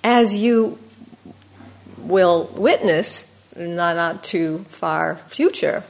[0.03, 0.79] as you
[1.99, 3.25] will witness
[3.57, 5.85] not, not too far future.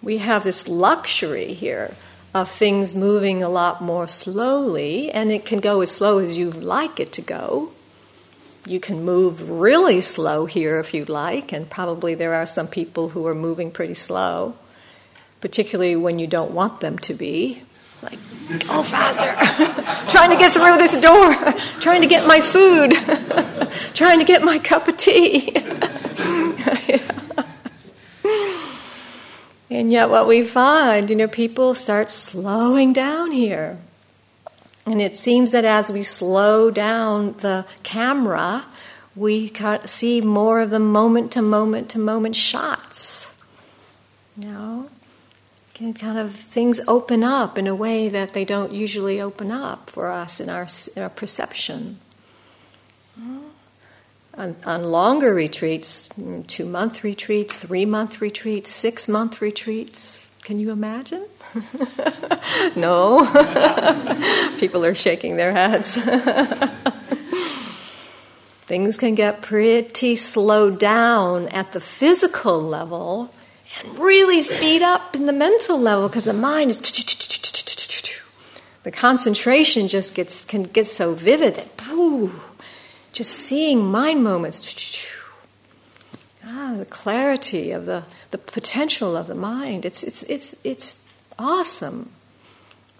[0.00, 1.96] We have this luxury here
[2.32, 6.50] of things moving a lot more slowly, and it can go as slow as you
[6.50, 7.72] like it to go
[8.68, 13.10] you can move really slow here if you like, and probably there are some people
[13.10, 14.54] who are moving pretty slow,
[15.40, 17.62] particularly when you don't want them to be.
[18.02, 18.18] Like,
[18.68, 19.26] oh, faster!
[20.10, 21.34] trying to get through this door,
[21.80, 22.92] trying to get my food,
[23.94, 25.52] trying to get my cup of tea.
[29.68, 33.78] and yet, what we find, you know, people start slowing down here.
[34.86, 38.64] And it seems that as we slow down the camera,
[39.14, 39.52] we
[39.84, 43.36] see more of the moment to moment to moment shots.
[44.36, 44.90] You know?
[45.78, 50.10] Kind of things open up in a way that they don't usually open up for
[50.10, 51.98] us in our, in our perception.
[53.18, 53.38] Mm-hmm.
[54.34, 56.08] on, on longer retreats,
[56.46, 60.26] two month retreats, three month retreats, six month retreats.
[60.42, 61.24] Can you imagine?
[62.76, 63.24] no.
[64.58, 65.96] People are shaking their heads.
[68.66, 73.32] Things can get pretty slowed down at the physical level
[73.80, 76.78] and really speed up in the mental level because the mind is
[78.82, 81.76] the concentration just gets can get so vivid that
[83.18, 85.08] just seeing mind moments.
[86.44, 89.84] Ah, the clarity of the, the potential of the mind.
[89.84, 91.04] It's, it's, it's, it's
[91.36, 92.10] awesome,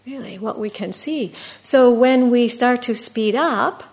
[0.04, 1.32] really, what we can see.
[1.62, 3.84] So when we start to speed up,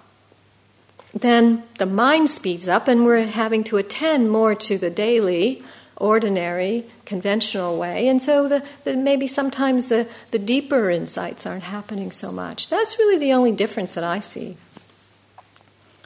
[1.13, 5.63] then the mind speeds up, and we're having to attend more to the daily,
[5.97, 8.07] ordinary, conventional way.
[8.07, 12.69] And so the, the, maybe sometimes the, the deeper insights aren't happening so much.
[12.69, 14.57] That's really the only difference that I see.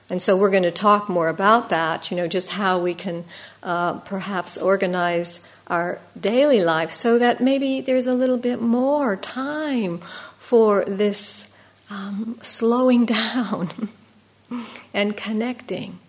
[0.09, 3.25] And so we're going to talk more about that, you know, just how we can
[3.61, 10.01] uh, perhaps organize our daily life so that maybe there's a little bit more time
[10.39, 11.53] for this
[11.91, 13.69] um, slowing down
[14.93, 15.99] and connecting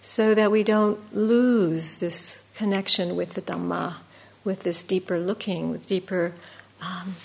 [0.00, 3.96] so that we don't lose this connection with the Dhamma,
[4.44, 6.32] with this deeper looking, with deeper,
[6.80, 7.16] um,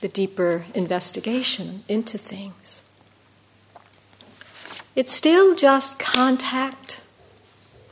[0.00, 2.82] the deeper investigation into things.
[4.96, 7.00] It's still just contact,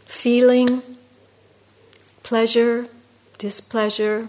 [0.06, 0.82] feeling,
[2.22, 2.86] pleasure,
[3.38, 4.28] displeasure,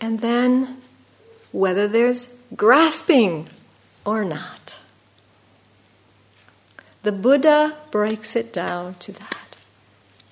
[0.00, 0.80] and then
[1.50, 3.48] whether there's grasping
[4.04, 4.78] or not.
[7.02, 9.43] The Buddha breaks it down to that.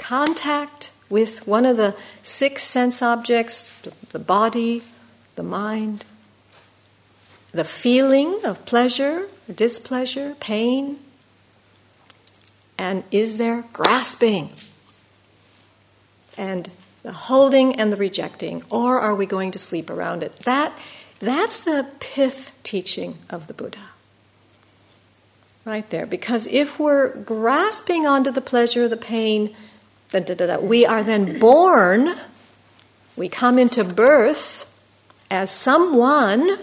[0.03, 3.73] Contact with one of the six sense objects
[4.11, 4.83] the body,
[5.37, 6.05] the mind,
[7.53, 10.99] the feeling of pleasure, displeasure, pain?
[12.77, 14.51] And is there grasping?
[16.37, 16.71] And
[17.05, 20.35] the holding and the rejecting, or are we going to sleep around it?
[20.41, 20.73] That,
[21.21, 23.91] that's the pith teaching of the Buddha.
[25.65, 26.07] Right there.
[26.07, 29.55] Because if we're grasping onto the pleasure, the pain,
[30.21, 32.15] da, da, da, we are then born,
[33.17, 34.69] we come into birth
[35.31, 36.59] as someone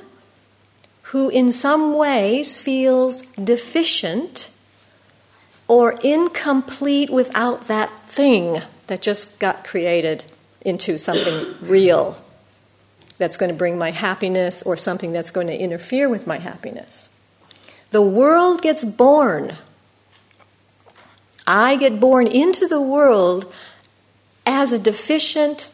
[1.03, 4.51] who in some ways feels deficient
[5.67, 10.23] or incomplete without that thing that just got created
[10.61, 12.21] into something real
[13.17, 17.09] that's going to bring my happiness or something that's going to interfere with my happiness.
[17.91, 19.57] The world gets born.
[21.49, 23.51] I get born into the world
[24.45, 25.67] as a deficient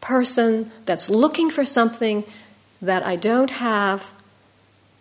[0.00, 2.24] person that's looking for something
[2.80, 4.10] that I don't have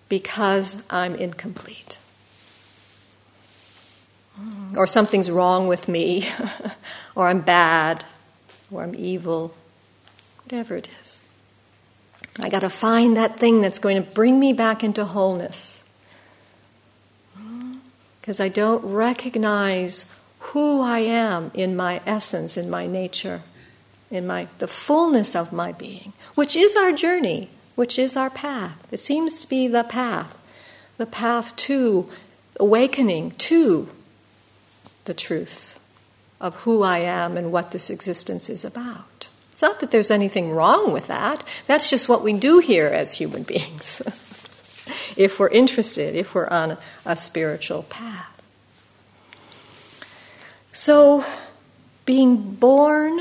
[0.10, 1.98] because I'm incomplete.
[4.76, 6.28] Or something's wrong with me,
[7.16, 8.04] or I'm bad,
[8.70, 9.56] or I'm evil,
[10.44, 11.20] whatever it is.
[12.40, 15.83] I got to find that thing that's going to bring me back into wholeness.
[18.24, 20.10] Because I don't recognize
[20.40, 23.42] who I am in my essence, in my nature,
[24.10, 28.78] in my the fullness of my being, which is our journey which is our path.
[28.92, 30.38] It seems to be the path,
[30.98, 32.10] the path to
[32.60, 33.90] awakening to
[35.06, 35.80] the truth
[36.40, 39.30] of who I am and what this existence is about.
[39.52, 43.14] It's not that there's anything wrong with that, that's just what we do here as
[43.14, 44.02] human beings.
[45.16, 48.30] If we're interested, if we're on a spiritual path.
[50.72, 51.24] So,
[52.06, 53.20] being born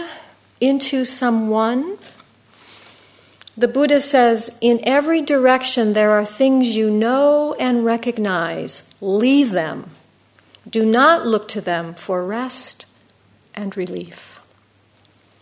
[0.61, 1.99] into someone
[3.57, 8.91] the Buddha says, In every direction there are things you know and recognize.
[9.01, 9.91] Leave them.
[10.69, 12.87] Do not look to them for rest
[13.55, 14.41] and relief.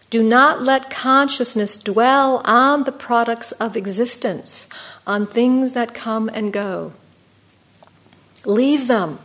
[0.09, 4.69] Do not let consciousness dwell on the products of existence,
[5.07, 6.93] on things that come and go.
[8.45, 9.19] Leave them.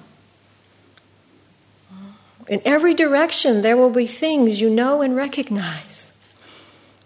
[2.47, 6.11] In every direction, there will be things you know and recognize.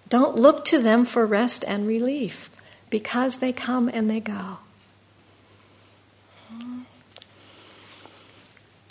[0.09, 2.49] Don't look to them for rest and relief
[2.89, 4.57] because they come and they go.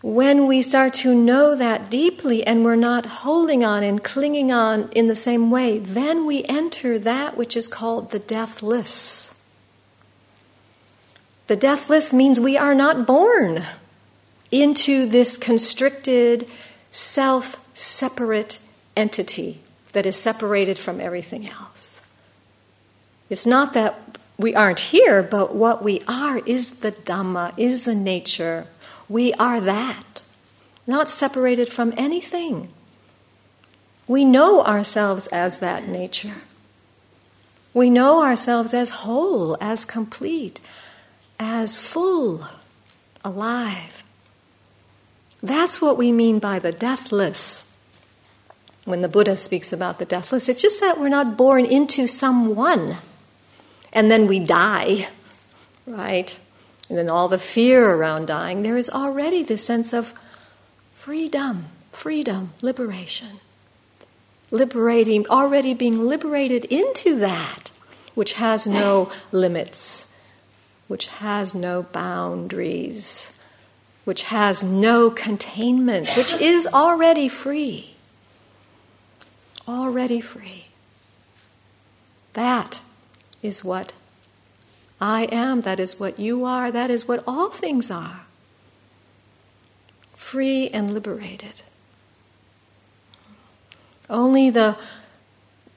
[0.00, 4.90] When we start to know that deeply and we're not holding on and clinging on
[4.92, 9.27] in the same way, then we enter that which is called the deathless.
[11.48, 13.64] The deathless means we are not born
[14.50, 16.46] into this constricted,
[16.90, 18.58] self separate
[18.96, 19.60] entity
[19.92, 22.06] that is separated from everything else.
[23.30, 27.94] It's not that we aren't here, but what we are is the Dhamma, is the
[27.94, 28.66] nature.
[29.08, 30.22] We are that,
[30.86, 32.68] not separated from anything.
[34.06, 36.42] We know ourselves as that nature.
[37.72, 40.60] We know ourselves as whole, as complete,
[41.38, 42.46] as full,
[43.24, 44.02] alive.
[45.42, 47.76] That's what we mean by the deathless.
[48.84, 52.96] When the Buddha speaks about the deathless, it's just that we're not born into someone
[53.92, 55.08] and then we die,
[55.86, 56.38] right?
[56.88, 60.14] And then all the fear around dying, there is already this sense of
[60.94, 63.40] freedom, freedom, liberation.
[64.50, 67.70] Liberating, already being liberated into that
[68.18, 70.07] which has no limits,
[70.88, 73.32] which has no boundaries,
[74.04, 77.94] which has no containment, which is already free.
[79.68, 80.66] Already free.
[82.32, 82.80] That
[83.42, 83.92] is what
[85.00, 88.22] I am, that is what you are, that is what all things are.
[90.16, 91.62] Free and liberated.
[94.10, 94.76] Only the,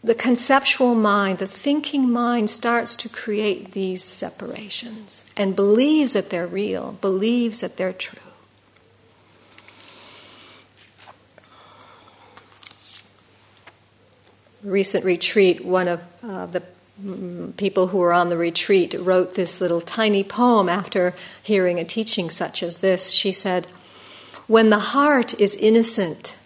[0.03, 6.47] the conceptual mind, the thinking mind, starts to create these separations and believes that they're
[6.47, 8.19] real, believes that they're true.
[14.63, 16.63] Recent retreat, one of uh, the
[17.57, 22.29] people who were on the retreat wrote this little tiny poem after hearing a teaching
[22.29, 23.11] such as this.
[23.11, 23.65] She said,
[24.47, 26.37] When the heart is innocent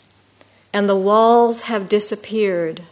[0.72, 2.84] and the walls have disappeared,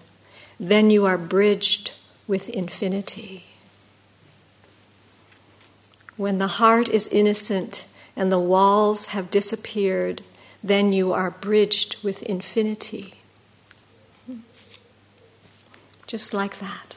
[0.63, 1.91] then you are bridged
[2.25, 3.43] with infinity.
[6.15, 7.85] When the heart is innocent
[8.15, 10.21] and the walls have disappeared,
[10.63, 13.15] then you are bridged with infinity.
[16.07, 16.95] Just like that.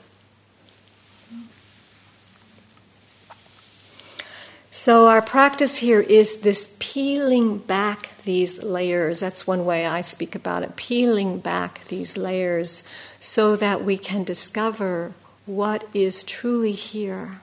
[4.70, 9.20] So, our practice here is this peeling back these layers.
[9.20, 12.86] That's one way I speak about it peeling back these layers
[13.26, 15.12] so that we can discover
[15.46, 17.40] what is truly here.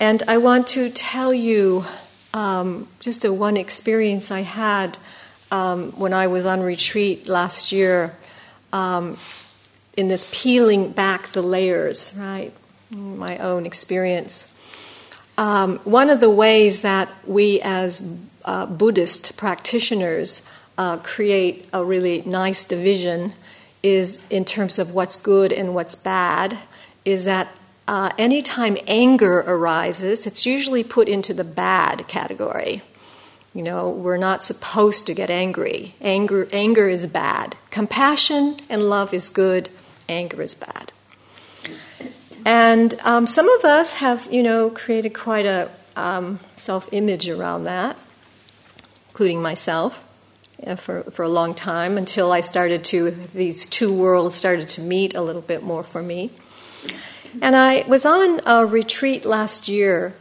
[0.00, 1.84] And I want to tell you
[2.32, 4.96] um, just a one experience I had
[5.50, 8.16] um, when I was on retreat last year
[8.72, 9.18] um,
[9.98, 12.54] in this peeling back the layers, right?
[12.90, 14.54] My own experience.
[15.36, 20.40] Um, one of the ways that we as uh, Buddhist practitioners
[20.78, 23.32] uh, create a really nice division
[23.82, 26.58] is in terms of what's good and what's bad,
[27.04, 27.48] is that
[27.88, 32.82] uh, anytime anger arises, it's usually put into the bad category.
[33.54, 35.94] You know, we're not supposed to get angry.
[36.00, 37.56] Anger, anger is bad.
[37.70, 39.70] Compassion and love is good.
[40.08, 40.92] Anger is bad.
[42.44, 47.96] And um, some of us have, you know, created quite a um, self-image around that,
[49.08, 50.04] including myself,
[50.76, 55.14] for for a long time until I started to these two worlds started to meet
[55.14, 56.30] a little bit more for me.
[57.42, 60.14] And I was on a retreat last year,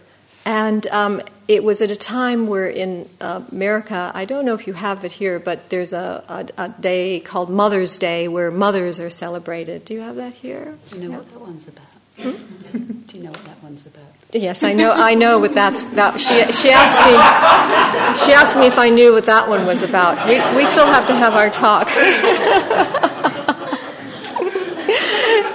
[0.43, 4.73] and um, it was at a time where in America, I don't know if you
[4.73, 6.23] have it here, but there's a,
[6.57, 9.85] a, a, day called Mother's Day where mothers are celebrated.
[9.85, 10.77] Do you have that here?
[10.89, 11.17] Do you know yeah.
[11.19, 11.94] what that one's about?
[12.17, 14.03] Do you know what that one's about?
[14.31, 14.91] Yes, I know.
[14.91, 16.19] I know what that's about.
[16.19, 18.25] She she asked me.
[18.25, 20.27] She asked me if I knew what that one was about.
[20.27, 21.89] We we still have to have our talk.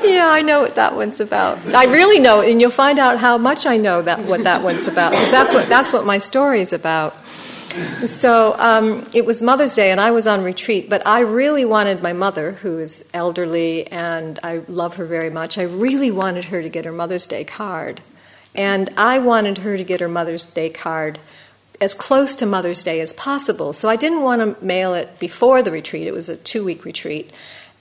[0.04, 1.58] yeah, I know what that one's about.
[1.74, 4.86] I really know, and you'll find out how much I know that what that one's
[4.86, 7.14] about because that's what that's what my story is about.
[8.06, 12.02] So um, it was Mother's Day, and I was on retreat, but I really wanted
[12.02, 15.58] my mother, who is elderly, and I love her very much.
[15.58, 18.00] I really wanted her to get her Mother's Day card.
[18.54, 21.18] And I wanted her to get her Mother's Day card
[21.80, 23.72] as close to Mother's Day as possible.
[23.72, 26.84] So I didn't want to mail it before the retreat, it was a two week
[26.84, 27.30] retreat.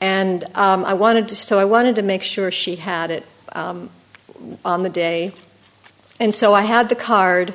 [0.02, 3.90] And um, I wanted to, so I wanted to make sure she had it um,
[4.64, 5.34] on the day.
[6.20, 7.54] And so I had the card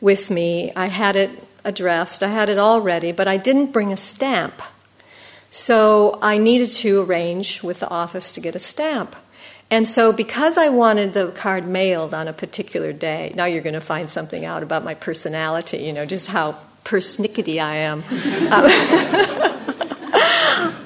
[0.00, 0.72] with me.
[0.76, 1.30] I had it
[1.64, 2.22] addressed.
[2.22, 4.62] I had it all ready, but I didn't bring a stamp.
[5.50, 9.16] So I needed to arrange with the office to get a stamp.
[9.70, 13.74] And so, because I wanted the card mailed on a particular day, now you're going
[13.74, 18.02] to find something out about my personality, you know, just how persnickety I am.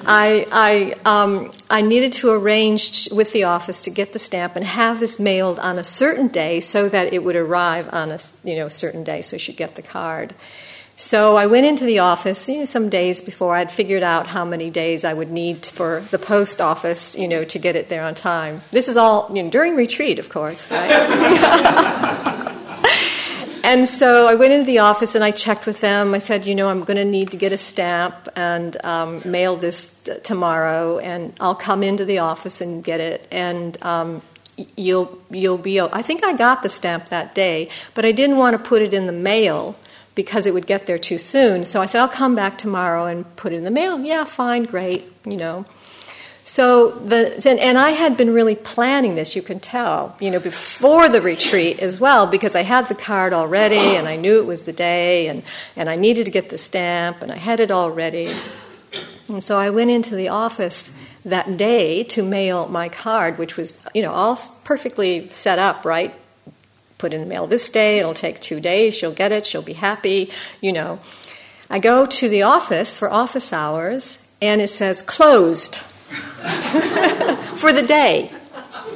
[0.07, 4.63] I, I, um, I needed to arrange with the office to get the stamp and
[4.63, 8.55] have this mailed on a certain day so that it would arrive on a you
[8.55, 10.35] know, certain day so she'd get the card.
[10.97, 14.45] So I went into the office, you know, some days before I'd figured out how
[14.45, 18.03] many days I would need for the post office, you know, to get it there
[18.03, 18.61] on time.
[18.71, 20.89] This is all you know, during retreat, of course, right?
[23.65, 26.13] and so I went into the office and I checked with them.
[26.13, 29.57] I said, you know, I'm going to need to get a stamp and um, mail
[29.57, 33.27] this t- tomorrow, and I'll come into the office and get it.
[33.31, 34.21] And um,
[34.77, 35.81] you'll you'll be.
[35.81, 38.93] I think I got the stamp that day, but I didn't want to put it
[38.93, 39.75] in the mail
[40.15, 41.65] because it would get there too soon.
[41.65, 43.99] So I said, I'll come back tomorrow and put it in the mail.
[43.99, 45.65] Yeah, fine, great, you know.
[46.45, 49.35] So the and, I had been really planning this.
[49.35, 53.33] You can tell, you know, before the retreat as well, because I had the card
[53.33, 55.41] already, and I knew it was the day, and
[55.75, 58.31] and I needed to get the stamp, and I had it all ready.
[59.27, 60.91] And so I went into the office
[61.25, 66.13] that day to mail my card, which was, you know, all perfectly set up, right?
[67.05, 67.99] Put in the mail this day.
[67.99, 68.97] It'll take two days.
[68.97, 69.45] She'll get it.
[69.45, 70.31] She'll be happy.
[70.59, 70.99] You know.
[71.69, 75.75] I go to the office for office hours, and it says closed.
[77.61, 78.31] for the day.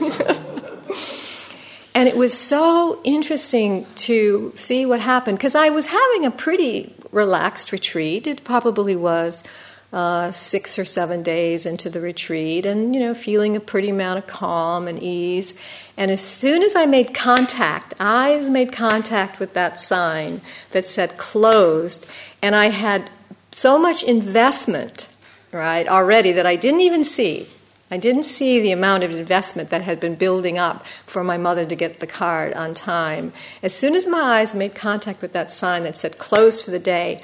[1.93, 6.95] and it was so interesting to see what happened because I was having a pretty
[7.11, 8.25] relaxed retreat.
[8.25, 9.43] It probably was
[9.91, 14.19] uh, six or seven days into the retreat, and you know, feeling a pretty amount
[14.19, 15.53] of calm and ease.
[15.97, 21.17] And as soon as I made contact, eyes made contact with that sign that said
[21.17, 22.07] closed,
[22.41, 23.09] and I had
[23.51, 25.07] so much investment
[25.51, 27.49] right, already that I didn't even see.
[27.91, 31.65] I didn't see the amount of investment that had been building up for my mother
[31.65, 33.33] to get the card on time.
[33.63, 36.79] As soon as my eyes made contact with that sign that said closed for the
[36.79, 37.19] day,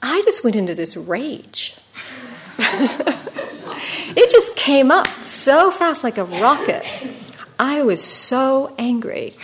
[0.00, 1.76] I just went into this rage.
[2.60, 6.84] It just came up so fast like a rocket.
[7.58, 9.34] I was so angry.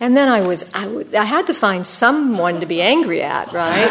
[0.00, 3.52] And then I was, I, w- I had to find someone to be angry at,
[3.52, 3.88] right?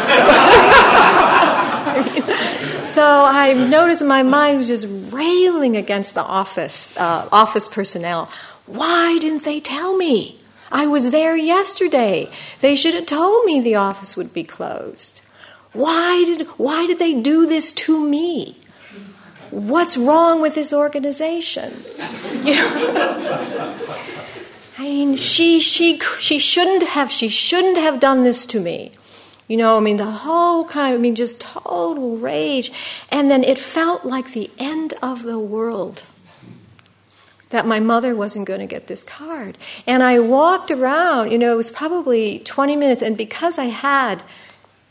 [2.76, 8.30] So, so I noticed my mind was just railing against the office, uh, office personnel.
[8.66, 10.38] Why didn't they tell me?
[10.70, 12.30] I was there yesterday.
[12.60, 15.20] They should have told me the office would be closed.
[15.74, 18.56] Why did, why did they do this to me?
[19.50, 21.84] What's wrong with this organization?
[22.44, 23.78] You know?
[24.76, 28.92] I mean, she, she, she shouldn't have, she shouldn't have done this to me.
[29.48, 32.70] You know, I mean, the whole kind, I mean, just total rage.
[33.10, 36.04] And then it felt like the end of the world
[37.48, 39.56] that my mother wasn't going to get this card.
[39.86, 44.22] And I walked around, you know, it was probably 20 minutes, and because I had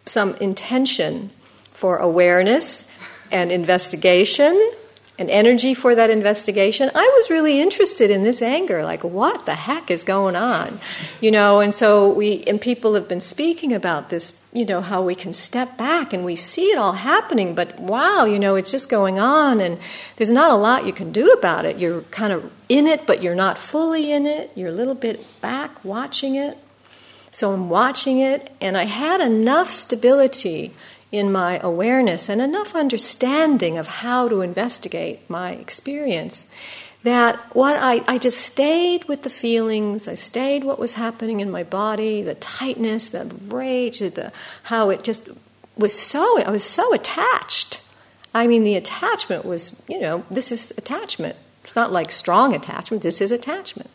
[0.06, 1.32] some intention
[1.72, 2.88] for awareness
[3.32, 4.72] and investigation
[5.20, 8.84] and energy for that investigation, I was really interested in this anger.
[8.84, 10.80] Like, what the heck is going on?
[11.22, 15.04] You know, and so we, and people have been speaking about this, you know, how
[15.04, 18.72] we can step back and we see it all happening, but wow, you know, it's
[18.72, 19.78] just going on and
[20.16, 21.78] there's not a lot you can do about it.
[21.78, 24.51] You're kind of in it, but you're not fully in it.
[24.56, 26.58] You're a little bit back watching it.
[27.34, 30.71] So I'm watching it, and I had enough stability
[31.11, 36.47] in my awareness and enough understanding of how to investigate my experience
[37.01, 41.49] that what I, I just stayed with the feelings, I stayed what was happening in
[41.49, 44.31] my body, the tightness, the rage, the
[44.63, 45.27] how it just
[45.75, 47.84] was so I was so attached.
[48.31, 51.36] I mean the attachment was, you know, this is attachment.
[51.63, 53.89] It's not like strong attachment, this is attachment.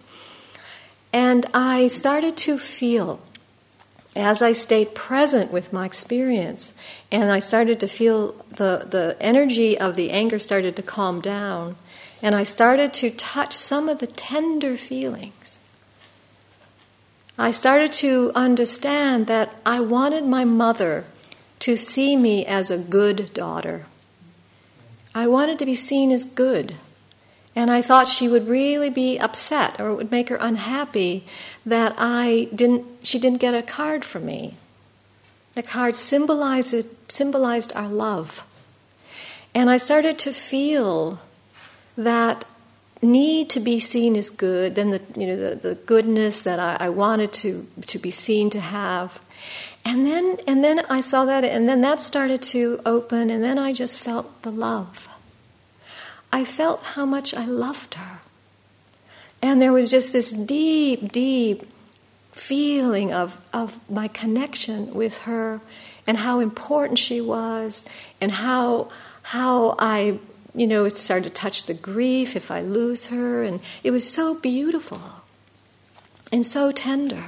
[1.13, 3.21] And I started to feel
[4.17, 6.73] as I stayed present with my experience
[7.11, 11.77] and I started to feel the, the energy of the anger started to calm down,
[12.23, 15.59] and I started to touch some of the tender feelings.
[17.39, 21.05] I started to understand that I wanted my mother
[21.61, 23.87] to see me as a good daughter.
[25.15, 26.75] I wanted to be seen as good.
[27.59, 31.25] And I thought she would really be upset or it would make her unhappy
[31.67, 34.55] that I didn't she didn't get a card from me.
[35.57, 38.45] The card symbolized, symbolized our love.
[39.57, 41.19] And I started to feel
[41.97, 42.45] that
[43.03, 46.87] need to be seen as good, then the you know the, the goodness that I,
[46.87, 49.19] I wanted to to be seen to have.
[49.85, 53.59] And then and then I saw that and then that started to open and then
[53.59, 55.08] I just felt the love.
[56.33, 58.21] I felt how much I loved her.
[59.41, 61.65] And there was just this deep, deep
[62.33, 65.61] feeling of, of my connection with her
[66.07, 67.85] and how important she was
[68.21, 68.89] and how
[69.23, 70.19] how I
[70.55, 74.09] you know it started to touch the grief if I lose her and it was
[74.09, 75.01] so beautiful
[76.33, 77.25] and so tender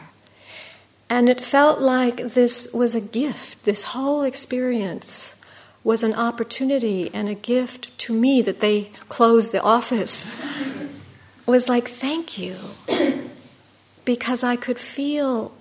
[1.10, 5.34] and it felt like this was a gift this whole experience
[5.82, 10.26] was an opportunity and a gift to me that they closed the office
[11.46, 12.56] was like thank you
[14.04, 15.52] because I could feel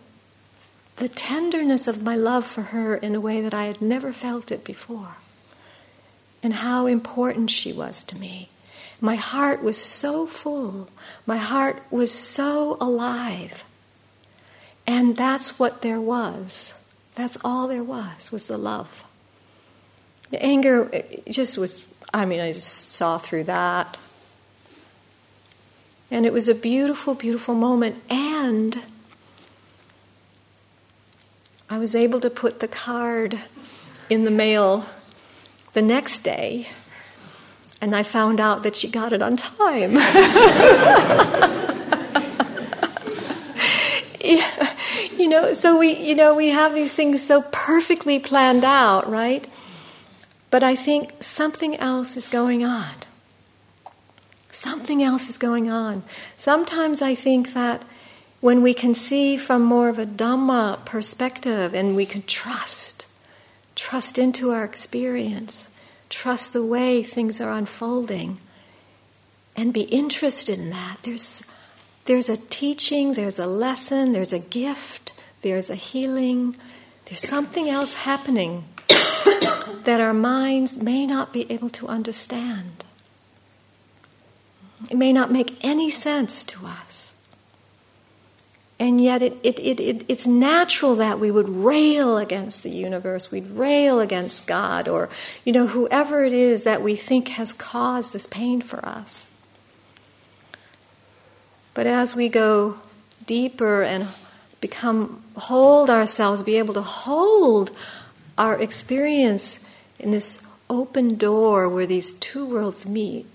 [0.97, 4.51] the tenderness of my love for her in a way that I had never felt
[4.51, 5.15] it before,
[6.43, 8.49] and how important she was to me.
[8.99, 10.89] My heart was so full,
[11.25, 13.63] my heart was so alive.
[14.85, 16.73] And that's what there was.
[17.15, 19.05] That's all there was, was the love.
[20.31, 23.97] The anger just was, I mean, I just saw through that.
[26.11, 28.01] And it was a beautiful, beautiful moment.
[28.09, 28.83] And
[31.69, 33.41] I was able to put the card
[34.09, 34.87] in the mail
[35.73, 36.67] the next day,
[37.79, 39.93] and I found out that she got it on time.
[44.19, 44.73] yeah,
[45.15, 49.47] you know, so we, you know, we have these things so perfectly planned out, right?
[50.49, 52.95] But I think something else is going on.
[54.51, 56.03] Something else is going on.
[56.35, 57.83] Sometimes I think that
[58.41, 63.05] when we can see from more of a Dhamma perspective and we can trust,
[63.75, 65.69] trust into our experience,
[66.09, 68.39] trust the way things are unfolding,
[69.55, 71.43] and be interested in that, there's,
[72.05, 76.55] there's a teaching, there's a lesson, there's a gift, there's a healing,
[77.05, 82.83] there's something else happening that our minds may not be able to understand.
[84.89, 87.13] It may not make any sense to us.
[88.79, 93.29] And yet, it, it, it, it, it's natural that we would rail against the universe,
[93.29, 95.09] we'd rail against God, or,
[95.43, 99.27] you know, whoever it is that we think has caused this pain for us.
[101.73, 102.79] But as we go
[103.25, 104.07] deeper and
[104.61, 107.71] become, hold ourselves, be able to hold
[108.39, 109.63] our experience
[109.99, 113.27] in this open door where these two worlds meet,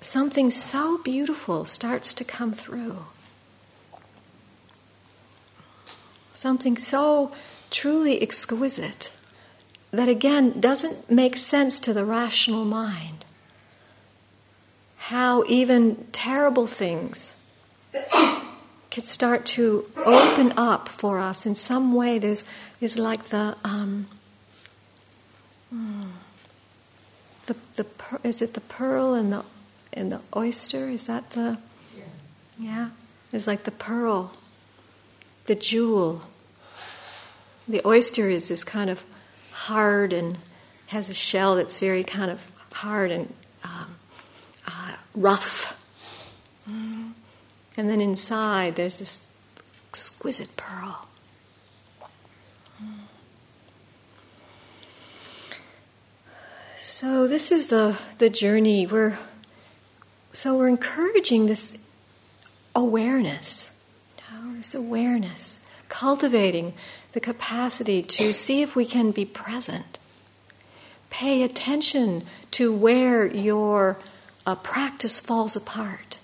[0.00, 3.04] something so beautiful starts to come through.
[6.42, 7.30] something so
[7.70, 9.12] truly exquisite
[9.92, 13.24] that again doesn't make sense to the rational mind.
[15.12, 17.38] How even terrible things
[18.92, 22.18] can start to open up for us in some way.
[22.18, 22.44] There's,
[22.78, 24.06] there's like the, um,
[25.70, 26.02] hmm,
[27.46, 27.86] the, the
[28.22, 29.44] is it the pearl and the
[29.94, 30.88] and the oyster?
[30.88, 31.58] Is that the
[31.96, 32.04] yeah?
[32.58, 32.88] yeah?
[33.32, 34.34] It's like the pearl,
[35.46, 36.22] the jewel
[37.68, 39.04] the oyster is this kind of
[39.52, 40.38] hard and
[40.88, 43.32] has a shell that's very kind of hard and
[43.64, 43.96] um,
[44.66, 45.78] uh, rough.
[47.76, 49.32] And then inside there's this
[49.88, 51.08] exquisite pearl.
[56.76, 58.86] So this is the, the journey.
[58.86, 59.18] We're
[60.32, 61.78] so we're encouraging this
[62.74, 63.74] awareness,
[64.16, 66.72] you know, this awareness, cultivating
[67.12, 69.98] the capacity to see if we can be present.
[71.10, 73.98] Pay attention to where your
[74.46, 76.18] uh, practice falls apart,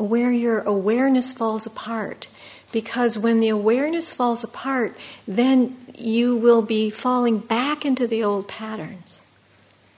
[0.00, 2.28] where your awareness falls apart.
[2.72, 4.96] Because when the awareness falls apart,
[5.26, 9.20] then you will be falling back into the old patterns.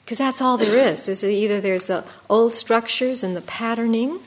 [0.05, 1.09] Because that's all there is.
[1.09, 4.21] Is either there's the old structures and the patterning,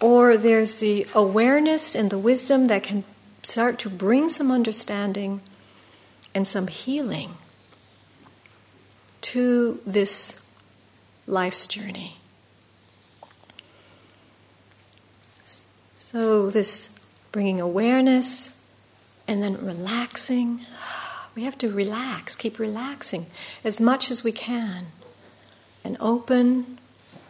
[0.00, 3.04] or there's the awareness and the wisdom that can
[3.42, 5.40] start to bring some understanding
[6.34, 7.34] and some healing
[9.22, 10.46] to this
[11.26, 12.15] life's journey.
[16.16, 16.98] So, this
[17.30, 18.56] bringing awareness
[19.28, 20.64] and then relaxing.
[21.34, 23.26] We have to relax, keep relaxing
[23.62, 24.86] as much as we can,
[25.84, 26.78] and open,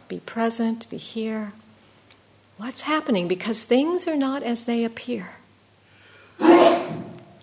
[0.07, 1.51] be present, be here.
[2.55, 3.27] What's happening?
[3.27, 5.31] Because things are not as they appear.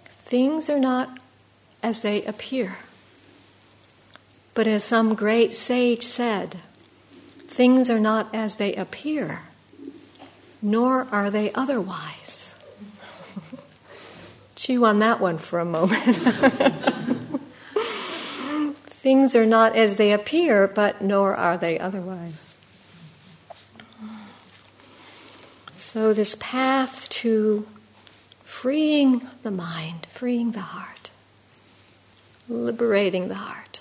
[0.09, 1.19] Things are not
[1.83, 2.79] as they appear.
[4.55, 6.61] But as some great sage said,
[7.47, 9.43] things are not as they appear,
[10.65, 12.55] nor are they otherwise.
[14.57, 16.17] Chew on that one for a moment.
[19.05, 22.57] things are not as they appear, but nor are they otherwise.
[25.77, 27.67] So, this path to
[28.43, 31.11] freeing the mind, freeing the heart,
[32.49, 33.81] liberating the heart.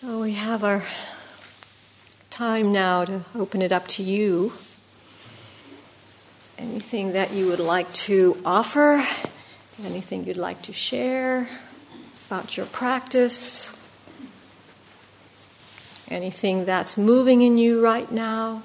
[0.00, 0.84] So we have our
[2.30, 4.52] time now to open it up to you.
[6.56, 9.04] Anything that you would like to offer
[9.84, 11.48] Anything you'd like to share
[12.26, 13.78] about your practice?
[16.08, 18.62] Anything that's moving in you right now?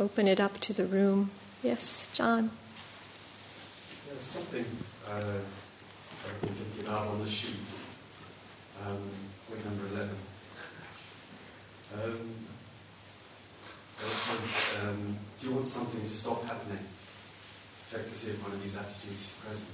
[0.00, 1.30] Open it up to the room.
[1.62, 2.50] Yes, John.
[4.08, 4.64] There's something
[5.08, 5.22] uh,
[6.40, 7.60] I've been thinking about on the sheet,
[8.86, 8.96] um,
[9.62, 10.16] number 11.
[11.92, 12.34] Um,
[14.80, 16.80] um, do you want something to stop happening?
[17.92, 19.68] Check to see if one of these attitudes is present.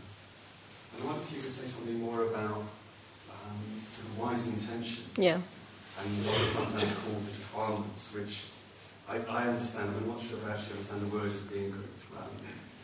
[0.92, 2.66] And I wonder if you could say something more about
[3.30, 5.04] um, sort of wise intention.
[5.16, 5.34] Yeah.
[6.02, 8.50] And what is sometimes called the defilements, which
[9.08, 11.72] I, I understand, I'm not sure if I actually understand the word as being
[12.18, 12.34] um,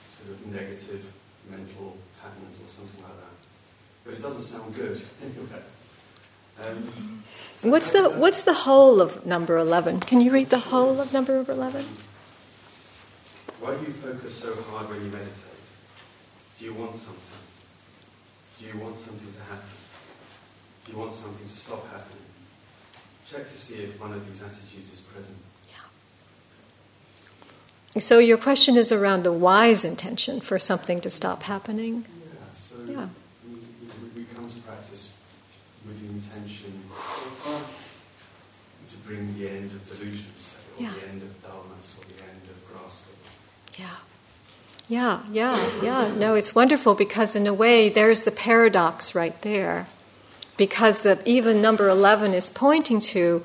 [0.07, 1.03] sort of negative
[1.51, 3.32] mental patterns or something like that.
[4.05, 5.63] But it doesn't sound good anyway.
[6.63, 7.23] Um,
[7.57, 10.01] so what's the What's the whole of number eleven?
[10.01, 11.87] Can you read the whole of number eleven?
[13.61, 15.37] Why do you focus so hard when you meditate?
[16.59, 17.23] Do you want something?
[18.59, 19.69] Do you want something to happen?
[20.85, 22.19] Do you want something to stop happening?
[23.31, 25.39] Check to see if one of these attitudes is present.
[25.71, 28.01] Yeah.
[28.01, 32.05] So your question is around the wise intention for something to stop happening.
[32.05, 32.55] Yeah.
[32.55, 33.09] So Yeah.
[33.49, 33.61] We, we,
[34.17, 35.17] we come to practice
[35.87, 36.83] with the intention
[38.89, 40.93] to bring the end of delusions, or Yeah.
[41.01, 43.15] the end of dullness, or the end of grasping.
[43.79, 43.97] Yeah.
[44.89, 46.09] Yeah, yeah, yeah.
[46.15, 49.87] No, it's wonderful because in a way there's the paradox right there.
[50.57, 53.45] Because the even number 11 is pointing to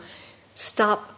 [0.55, 1.15] stop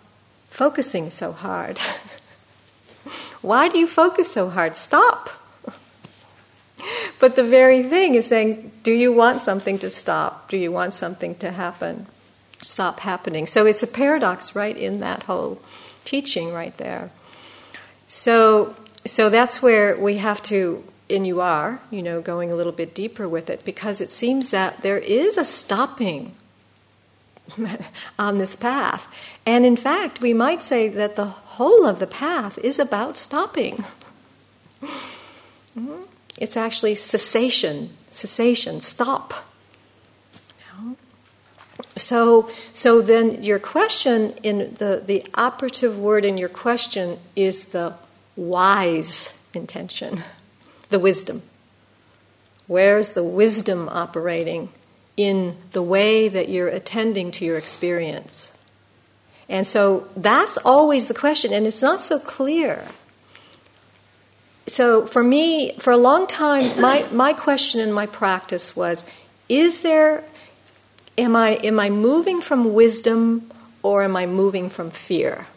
[0.50, 1.80] focusing so hard.
[3.42, 4.76] Why do you focus so hard?
[4.76, 5.30] Stop.
[7.20, 10.50] But the very thing is saying, do you want something to stop?
[10.50, 12.08] Do you want something to happen?
[12.62, 13.46] Stop happening.
[13.46, 15.62] So it's a paradox right in that whole
[16.06, 17.12] teaching right there.
[18.08, 22.72] So so that's where we have to and you are, you know, going a little
[22.72, 26.36] bit deeper with it because it seems that there is a stopping
[28.20, 29.08] on this path.
[29.46, 33.84] And in fact, we might say that the whole of the path is about stopping.
[35.78, 36.09] Mhm.
[36.40, 39.34] It's actually cessation, cessation, stop.
[40.74, 40.96] Know?
[41.98, 47.94] So, so then your question in the, the operative word in your question is the
[48.38, 50.24] wise intention,
[50.90, 51.42] the wisdom.
[52.68, 54.70] Where's the wisdom operating
[55.18, 58.56] in the way that you're attending to your experience?
[59.50, 62.86] And so that's always the question, and it's not so clear.
[64.70, 69.04] So for me, for a long time, my, my question in my practice was
[69.48, 70.24] is there,
[71.18, 73.52] am I, am I moving from wisdom
[73.82, 75.48] or am I moving from fear?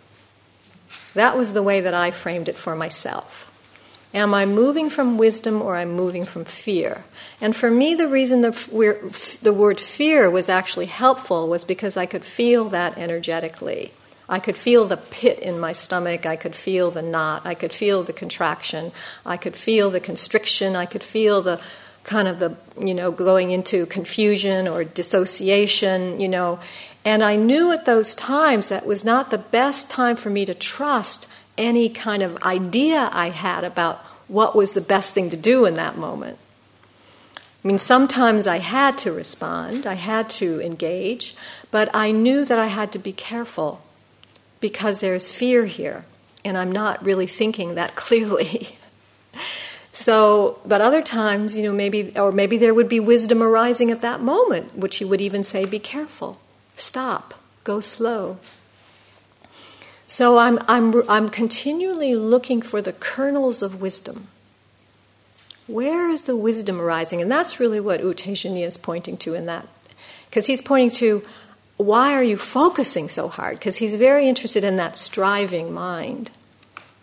[1.14, 3.50] That was the way that I framed it for myself.
[4.14, 7.04] Am I moving from wisdom or I'm moving from fear?
[7.40, 12.06] And for me, the reason the, the word fear was actually helpful was because I
[12.06, 13.92] could feel that energetically.
[14.32, 16.24] I could feel the pit in my stomach.
[16.24, 17.42] I could feel the knot.
[17.44, 18.90] I could feel the contraction.
[19.26, 20.74] I could feel the constriction.
[20.74, 21.60] I could feel the
[22.02, 26.60] kind of the, you know, going into confusion or dissociation, you know.
[27.04, 30.54] And I knew at those times that was not the best time for me to
[30.54, 31.28] trust
[31.58, 35.74] any kind of idea I had about what was the best thing to do in
[35.74, 36.38] that moment.
[37.36, 41.36] I mean, sometimes I had to respond, I had to engage,
[41.70, 43.82] but I knew that I had to be careful
[44.62, 46.06] because there's fear here,
[46.42, 48.78] and I'm not really thinking that clearly.
[49.92, 54.00] so, but other times, you know, maybe, or maybe there would be wisdom arising at
[54.00, 56.38] that moment, which you would even say, be careful,
[56.74, 57.34] stop,
[57.64, 58.38] go slow.
[60.06, 64.28] So I'm, I'm, I'm continually looking for the kernels of wisdom.
[65.66, 67.22] Where is the wisdom arising?
[67.22, 69.66] And that's really what U Tejaniya is pointing to in that.
[70.28, 71.24] Because he's pointing to
[71.82, 73.58] why are you focusing so hard?
[73.58, 76.30] Because he's very interested in that striving mind.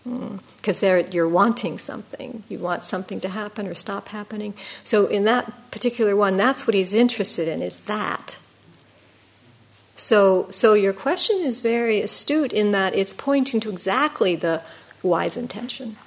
[0.04, 1.14] Because mm.
[1.14, 2.44] you're wanting something.
[2.50, 4.54] You want something to happen or stop happening.
[4.84, 8.38] So in that particular one, that's what he's interested in, is that.
[9.96, 14.64] So, so your question is very astute in that it's pointing to exactly the
[15.04, 15.98] wise intention.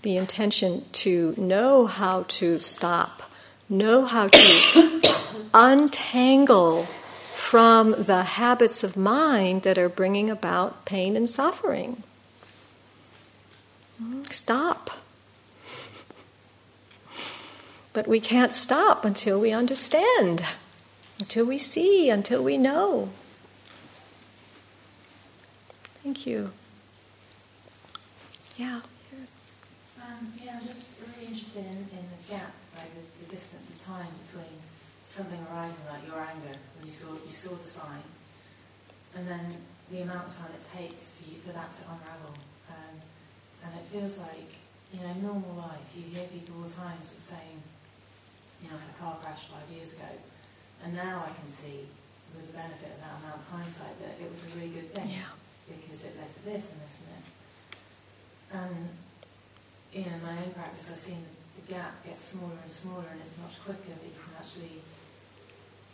[0.00, 3.30] The intention to know how to stop,
[3.68, 5.00] know how to
[5.54, 12.02] untangle from the habits of mind that are bringing about pain and suffering.
[14.30, 14.90] Stop.
[17.92, 20.42] But we can't stop until we understand
[21.20, 23.08] until we see, until we know.
[26.02, 26.52] Thank you.
[28.56, 28.80] Yeah.
[30.02, 33.84] Um, yeah, I'm just really interested in, in the gap, like the, the distance of
[33.84, 34.60] time between
[35.14, 38.02] something arising, like your anger, when you saw you saw the sign,
[39.14, 39.54] and then
[39.90, 42.34] the amount of time it takes for you for that to unravel.
[42.66, 42.94] Um,
[43.62, 44.50] and it feels like,
[44.92, 47.56] you know, normal life, you hear people all the time sort of saying,
[48.60, 50.10] you know, I had a car crash five years ago,
[50.82, 51.86] and now I can see,
[52.34, 55.14] with the benefit of that amount of hindsight, that it was a really good thing
[55.14, 55.30] Yeah.
[55.70, 57.26] because it led to this and this and this.
[58.50, 58.74] And
[59.94, 61.22] you know, in my own practice, I've seen
[61.54, 64.82] the gap get smaller and smaller, and it's much quicker that you can actually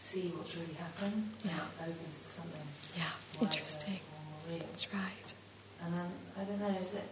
[0.01, 1.29] see what's really happened.
[1.45, 1.61] Yeah.
[1.85, 3.13] opens to something Yeah.
[3.41, 4.01] Interesting.
[4.11, 4.67] or more real.
[4.71, 5.29] That's right.
[5.85, 7.09] And um, I don't know, is it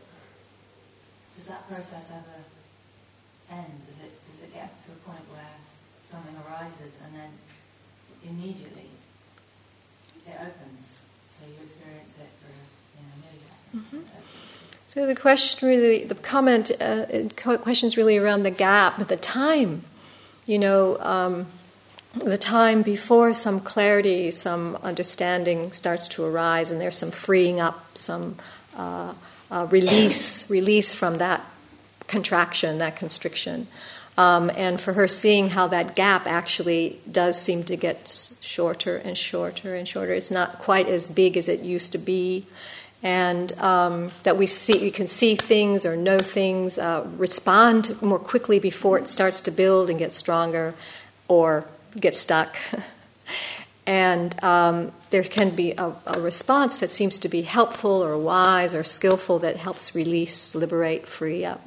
[1.36, 2.42] does that process ever
[3.52, 3.72] end?
[3.86, 5.54] Does it does it get to a point where
[6.02, 7.30] something arises and then
[8.28, 8.90] immediately
[10.26, 10.98] it opens,
[11.30, 12.52] so you experience it for
[12.98, 14.00] you know millisecond.
[14.00, 14.00] Mhm.
[14.02, 14.34] Opens.
[14.88, 17.06] So the question really, the comment, uh,
[17.58, 19.84] question is really around the gap, the time.
[20.46, 21.46] You know, um,
[22.14, 27.96] the time before some clarity, some understanding starts to arise, and there's some freeing up,
[27.96, 28.36] some
[28.76, 29.14] uh,
[29.50, 31.44] uh, release, release from that
[32.06, 33.66] contraction, that constriction.
[34.16, 39.16] Um, and for her, seeing how that gap actually does seem to get shorter and
[39.16, 40.12] shorter and shorter.
[40.12, 42.46] It's not quite as big as it used to be,
[43.00, 48.18] and um, that we see, we can see things or know things, uh, respond more
[48.18, 50.74] quickly before it starts to build and get stronger,
[51.28, 51.64] or
[51.98, 52.56] get stuck.
[53.86, 58.74] and um, there can be a, a response that seems to be helpful or wise
[58.74, 61.62] or skillful that helps release, liberate, free up.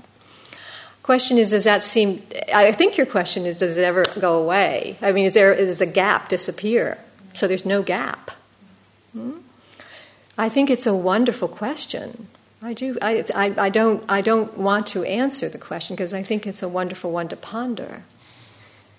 [1.03, 2.21] Question is, does that seem?
[2.53, 4.97] I think your question is, does it ever go away?
[5.01, 6.99] I mean, is there is a gap disappear?
[7.33, 8.31] So there's no gap.
[9.13, 9.39] Hmm?
[10.37, 12.27] I think it's a wonderful question.
[12.61, 12.97] I do.
[13.01, 14.03] I, I, I don't.
[14.07, 17.35] I don't want to answer the question because I think it's a wonderful one to
[17.35, 18.03] ponder.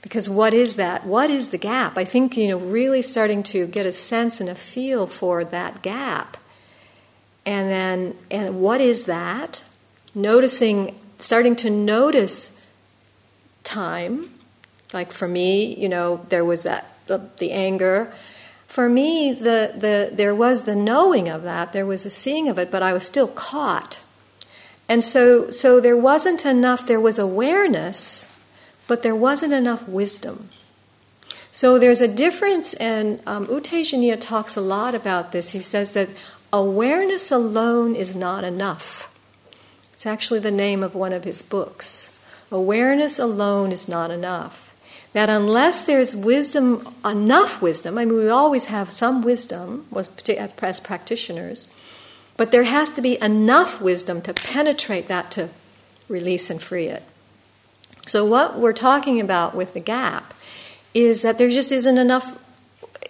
[0.03, 1.07] Because what is that?
[1.07, 1.97] What is the gap?
[1.97, 5.81] I think you know, really starting to get a sense and a feel for that
[5.81, 6.37] gap,
[7.47, 9.63] and then and what is that?
[10.15, 12.61] Noticing, starting to notice
[13.63, 14.31] time.
[14.93, 18.13] Like for me, you know, there was that the, the anger.
[18.67, 22.59] For me, the, the there was the knowing of that, there was the seeing of
[22.59, 23.99] it, but I was still caught.
[24.89, 28.32] And so so there wasn't enough, there was awareness,
[28.87, 30.51] but there wasn't enough wisdom.
[31.51, 35.53] So there's a difference, and um, U Tejaniya talks a lot about this.
[35.53, 36.09] He says that
[36.53, 39.15] awareness alone is not enough.
[39.93, 42.19] It's actually the name of one of his books.
[42.51, 44.75] Awareness alone is not enough.
[45.13, 51.69] That unless there's wisdom, enough wisdom, I mean, we always have some wisdom as practitioners,
[52.39, 55.51] but there has to be enough wisdom to penetrate that to
[56.09, 57.03] release and free it.
[58.07, 60.35] So, what we're talking about with the gap
[60.93, 62.39] is that there just isn't enough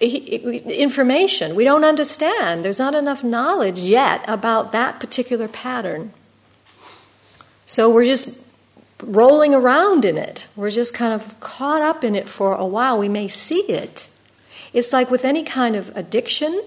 [0.01, 0.37] eh, eh,
[0.71, 1.55] information.
[1.55, 2.65] We don't understand.
[2.65, 6.13] There's not enough knowledge yet about that particular pattern.
[7.65, 8.43] So, we're just
[9.03, 10.47] rolling around in it.
[10.57, 12.99] We're just kind of caught up in it for a while.
[12.99, 14.09] We may see it.
[14.73, 16.63] It's like with any kind of addiction.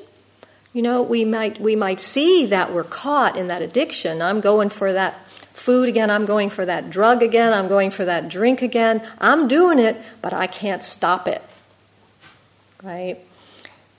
[0.73, 4.21] You know, we might we might see that we're caught in that addiction.
[4.21, 5.24] I'm going for that
[5.55, 9.01] food again, I'm going for that drug again, I'm going for that drink again.
[9.19, 11.41] I'm doing it, but I can't stop it.
[12.83, 13.19] Right?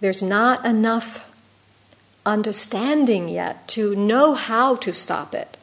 [0.01, 1.29] There's not enough
[2.27, 5.57] understanding yet to know how to stop it.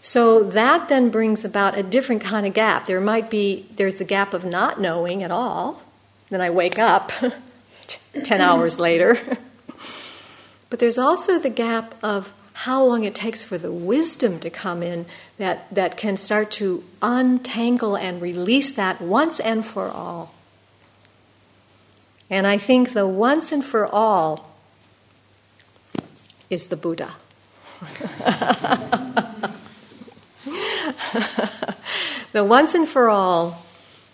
[0.00, 2.86] So that then brings about a different kind of gap.
[2.86, 5.82] There might be there's the gap of not knowing at all.
[6.28, 7.12] Then I wake up
[8.24, 9.16] 10 hours later.
[10.70, 14.84] but there's also the gap of how long it takes for the wisdom to come
[14.84, 15.04] in
[15.36, 20.32] that, that can start to untangle and release that once and for all.
[22.30, 24.56] And I think the once and for all
[26.50, 27.14] is the Buddha.
[32.32, 33.66] the once and for all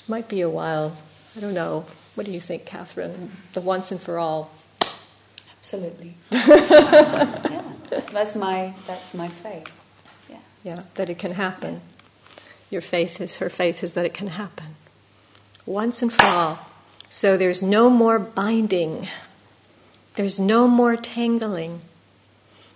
[0.08, 0.96] might be a while.
[1.36, 1.84] I don't know.
[2.14, 3.30] What do you think, Catherine?
[3.52, 4.50] The once and for all.
[5.58, 6.14] Absolutely.
[6.30, 7.62] yeah,
[8.12, 9.70] that's my that's my faith.
[10.28, 10.38] Yeah.
[10.64, 11.80] Yeah, that it can happen.
[12.70, 14.76] Your faith is her faith is that it can happen
[15.68, 16.58] once and for all.
[17.08, 19.08] So there's no more binding.
[20.14, 21.82] There's no more tangling.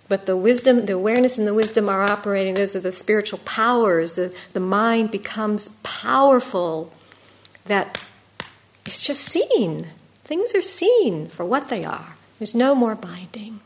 [0.07, 2.55] But the wisdom, the awareness and the wisdom are operating.
[2.55, 4.13] Those are the spiritual powers.
[4.13, 6.93] The, the mind becomes powerful.
[7.65, 8.03] That
[8.85, 9.89] it's just seen.
[10.23, 12.15] Things are seen for what they are.
[12.39, 13.61] There's no more binding.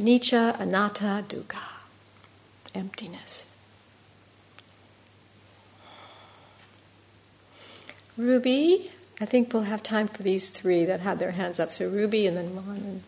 [0.00, 1.60] Anicca, anatta, dukkha.
[2.74, 3.48] emptiness.
[8.16, 11.70] Ruby, I think we'll have time for these three that had their hands up.
[11.70, 12.76] So Ruby and then Mon.
[12.76, 13.02] And,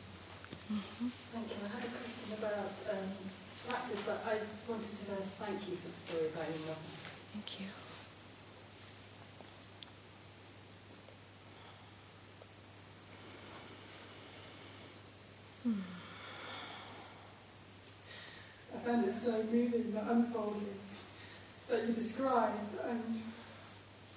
[0.70, 1.08] mm-hmm.
[1.32, 1.56] Thank you.
[1.64, 3.08] I had a question about um,
[3.66, 4.36] practice, but I
[4.68, 6.76] wanted to first thank you for the story about your mother.
[7.32, 7.66] Thank you.
[15.64, 15.91] I
[18.92, 20.66] found it so moving, the unfolding
[21.68, 23.22] that you described, and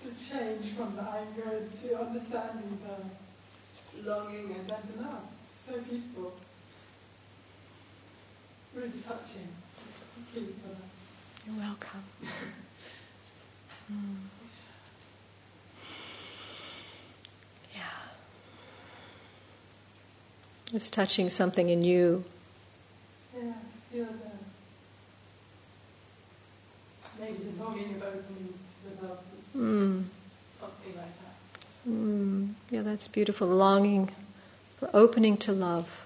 [0.04, 5.24] the change from the anger to understanding the longing and then the love.
[5.66, 6.34] So beautiful.
[8.76, 9.48] Really touching.
[10.34, 11.48] Thank you for that.
[11.48, 12.04] You're welcome.
[13.92, 14.16] mm.
[17.74, 17.82] Yeah.
[20.74, 22.26] It's touching something in you.
[23.34, 23.54] Yeah,
[23.92, 24.35] feel the
[27.20, 28.54] maybe the longing of opening
[28.84, 29.20] the love.
[29.56, 30.04] Mm.
[30.60, 31.90] Something like that.
[31.90, 32.54] Mm.
[32.72, 33.48] Yeah, that's beautiful.
[33.48, 34.12] Longing
[34.78, 36.06] for opening to love.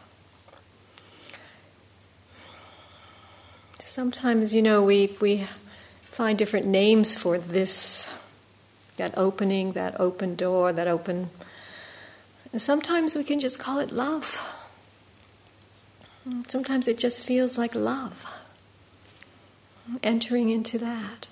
[3.79, 5.47] Sometimes, you know, we, we
[6.03, 8.07] find different names for this,
[8.97, 11.31] that opening, that open door, that open.
[12.53, 14.39] And sometimes we can just call it love.
[16.47, 18.25] Sometimes it just feels like love.
[20.03, 21.27] Entering into that.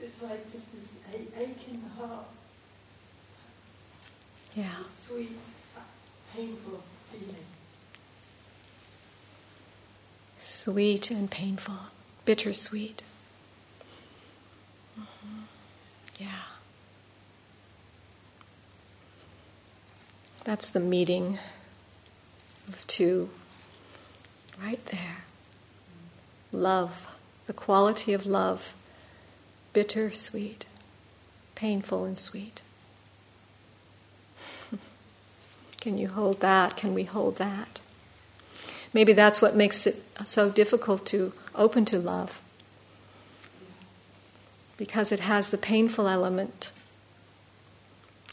[0.00, 0.88] It's like just this
[1.38, 2.26] ache in the heart.
[4.54, 4.66] Yeah.
[5.06, 5.36] sweet,
[6.34, 6.82] painful
[7.12, 7.36] feeling.
[10.38, 11.74] Sweet and painful,
[12.24, 13.02] bittersweet.
[14.98, 15.42] Mm-hmm.
[16.18, 16.28] Yeah.
[20.44, 21.38] That's the meeting
[22.68, 23.30] of two
[24.62, 25.24] right there.
[26.52, 27.08] Love,
[27.46, 28.74] the quality of love,
[29.72, 30.66] bitter, sweet,
[31.54, 32.62] painful, and sweet.
[35.80, 36.76] Can you hold that?
[36.76, 37.80] Can we hold that?
[38.92, 42.40] Maybe that's what makes it so difficult to open to love.
[44.76, 46.72] Because it has the painful element.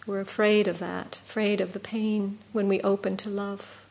[0.08, 3.82] We're afraid of that, afraid of the pain when we open to love.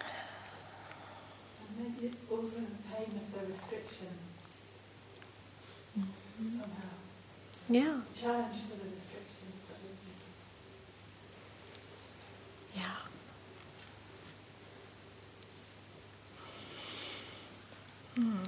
[0.00, 4.08] And maybe it's also the pain of the restriction.
[5.96, 6.48] Mm-hmm.
[6.50, 6.96] Somehow.
[7.68, 8.00] Yeah.
[8.14, 8.86] Challenge the
[18.16, 18.44] Hmm.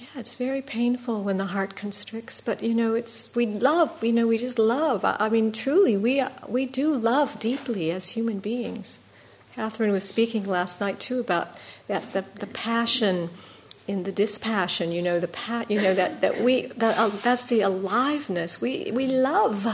[0.00, 4.02] Yeah, it's very painful when the heart constricts, but you know, it's we love.
[4.02, 5.04] You know, we just love.
[5.04, 9.00] I, I mean, truly, we we do love deeply as human beings.
[9.54, 11.48] Catherine was speaking last night too about
[11.88, 13.28] that the, the passion
[13.86, 14.92] in the dispassion.
[14.92, 18.60] You know, the you know that that we that uh, that's the aliveness.
[18.60, 19.66] We we love.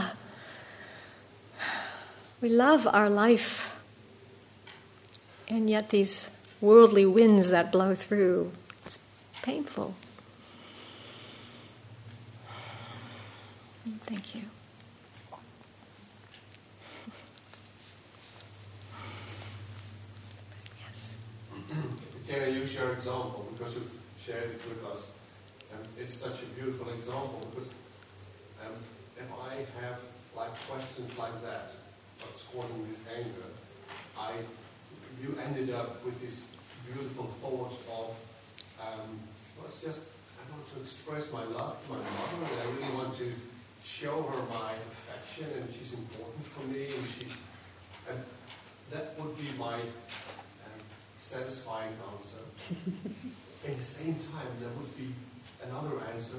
[2.41, 3.73] We love our life,
[5.47, 8.51] and yet these worldly winds that blow through
[8.85, 8.99] it's
[9.41, 9.95] painful.
[14.03, 14.41] Thank you.
[20.81, 21.13] yes.
[22.27, 24.00] Can I use your example because you've
[24.31, 25.07] shared it with us?
[25.73, 27.69] And it's such a beautiful example because
[28.63, 28.75] um,
[29.17, 29.99] if I have
[30.35, 31.71] like questions like that,
[32.21, 33.51] what's causing this anger?
[34.17, 34.31] I
[35.21, 36.41] you ended up with this
[36.87, 38.15] beautiful thought of
[38.79, 39.19] um,
[39.61, 39.99] let's just,
[40.39, 43.31] I want to express my love to my mother, and I really want to
[43.83, 47.37] show her my affection, and she's important for me, and she's,
[48.09, 48.17] and
[48.91, 50.81] that would be my um,
[51.19, 52.41] satisfying answer.
[53.63, 55.13] At the same time, there would be
[55.63, 56.37] another answer.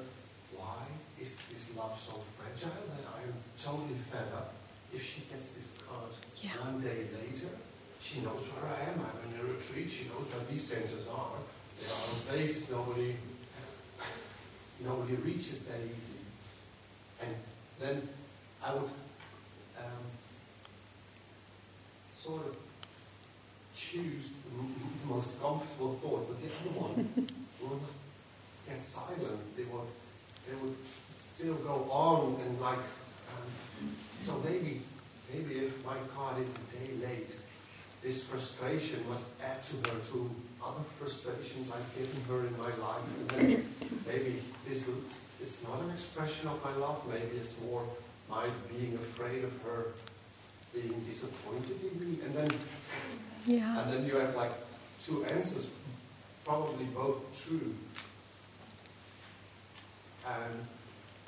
[0.57, 0.83] Why
[1.21, 4.55] is this love so fragile that I am totally fed up?
[4.93, 6.11] If she gets this card
[6.43, 6.51] yeah.
[6.67, 7.55] one day later,
[8.01, 9.01] she knows where I am.
[9.01, 9.89] I'm in a retreat.
[9.89, 11.39] She knows where these centers are.
[11.79, 13.15] There are on places nobody,
[14.85, 16.27] nobody reaches that easy.
[17.23, 17.35] And
[17.81, 18.09] then
[18.63, 18.91] I would
[19.79, 20.05] um,
[22.11, 22.57] sort of
[23.93, 27.13] choose the most comfortable thought, but the other one
[27.63, 27.81] would
[28.67, 29.57] get silent.
[29.57, 29.89] They would,
[30.49, 30.77] they would
[31.09, 34.81] still go on and like, um, so maybe,
[35.33, 37.37] maybe if my card is a day late,
[38.03, 40.31] this frustration must add to her to
[40.65, 43.05] other frustrations I've given her in my life.
[43.19, 43.69] And then
[44.07, 45.03] maybe this will,
[45.41, 47.85] it's not an expression of my love, maybe it's more
[48.31, 49.89] my being afraid of her
[50.73, 52.19] being disappointed in me?
[52.25, 52.51] And then,
[53.47, 53.83] Yeah.
[53.83, 54.53] and then you have like
[55.05, 55.67] two answers,
[56.45, 57.75] probably both true,
[60.27, 60.67] and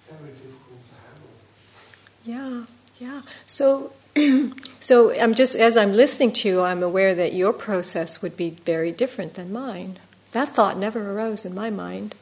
[0.08, 2.66] very difficult to handle.
[2.66, 2.66] Yeah,
[2.98, 3.22] yeah.
[3.46, 3.92] So,
[4.80, 8.50] so I'm just as I'm listening to you, I'm aware that your process would be
[8.50, 9.98] very different than mine.
[10.32, 12.14] That thought never arose in my mind.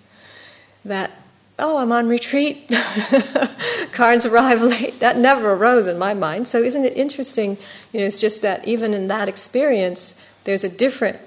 [0.85, 1.22] That
[1.63, 2.69] oh, I'm on retreat,
[3.93, 4.99] cards arrive late.
[5.01, 6.49] That never arose in my mind.
[6.49, 7.57] So, isn't it interesting?
[7.93, 11.19] You know, it's just that even in that experience, there's a different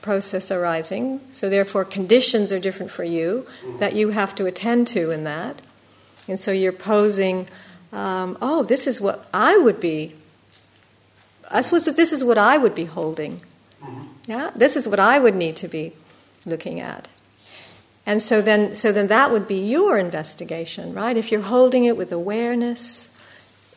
[0.00, 1.20] process arising.
[1.32, 3.46] So, therefore, conditions are different for you
[3.78, 5.60] that you have to attend to in that.
[6.26, 7.46] And so, you're posing,
[7.92, 10.14] um, oh, this is what I would be.
[11.50, 13.42] I suppose that this is what I would be holding.
[14.26, 15.92] Yeah, this is what I would need to be
[16.46, 17.08] looking at.
[18.06, 21.16] And so then, so then that would be your investigation, right?
[21.16, 23.16] If you're holding it with awareness,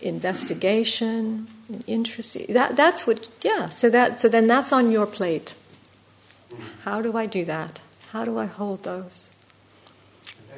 [0.02, 1.48] investigation,
[1.88, 3.70] interest, that, that's what, yeah.
[3.70, 5.56] So that, so then that's on your plate.
[6.84, 7.80] How do I do that?
[8.12, 9.30] How do I hold those?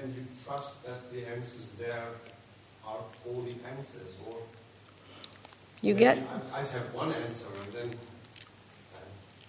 [0.02, 2.08] And you trust that the answers there
[2.86, 4.38] are all the answers, or
[5.82, 6.18] You get
[6.52, 7.98] I, I have one answer, and then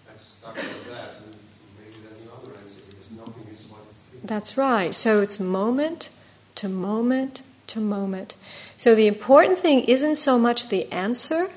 [0.09, 1.35] I'm stuck with that, and
[1.79, 4.10] maybe there's another answer because nothing is what it seems.
[4.23, 4.95] That's right.
[4.95, 6.11] So it's moment
[6.57, 8.35] to moment to moment.
[8.77, 11.51] So the important thing isn't so much the answer,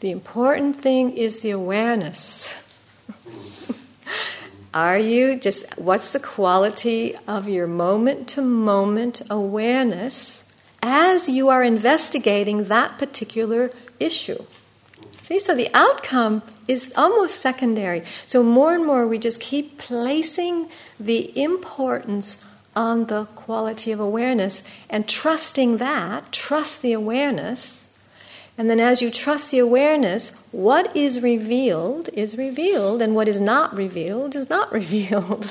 [0.00, 2.54] the important thing is the awareness.
[4.74, 11.62] Are you just, what's the quality of your moment to moment awareness as you are
[11.62, 13.70] investigating that particular
[14.00, 14.44] issue?
[15.24, 18.02] See, so the outcome is almost secondary.
[18.26, 20.68] So more and more we just keep placing
[21.00, 22.44] the importance
[22.76, 27.90] on the quality of awareness and trusting that, trust the awareness.
[28.58, 33.40] And then as you trust the awareness, what is revealed is revealed, and what is
[33.40, 35.50] not revealed is not revealed.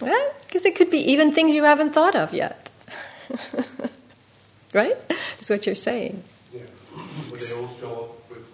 [0.00, 0.30] right?
[0.46, 2.70] Because it could be even things you haven't thought of yet.
[4.72, 4.96] right?
[5.36, 6.24] That's what you're saying.
[7.30, 8.46] Yeah, they all show up with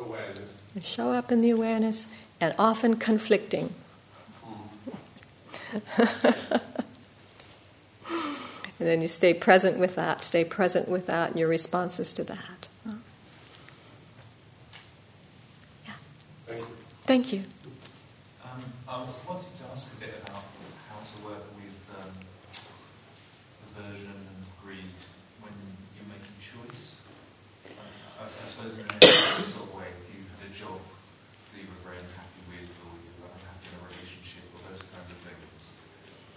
[0.00, 0.60] awareness.
[0.74, 3.74] They show up in the awareness and often conflicting.
[5.98, 6.10] and
[8.78, 12.68] then you stay present with that, stay present with that, and your responses to that.
[12.86, 12.94] Yeah.
[16.46, 16.66] Thank you.
[17.02, 17.42] Thank you.
[18.44, 20.44] Um, I wanted to ask a bit about
[20.88, 22.12] how to work with um,
[23.76, 24.94] aversion and greed
[25.42, 25.52] when
[25.96, 26.96] you're making choice.
[27.66, 30.78] Uh, I, I suppose in a sort of way, if you had a job
[31.52, 34.82] that you were very unhappy with, or you were unhappy in a relationship, or those
[34.94, 35.60] kinds of things,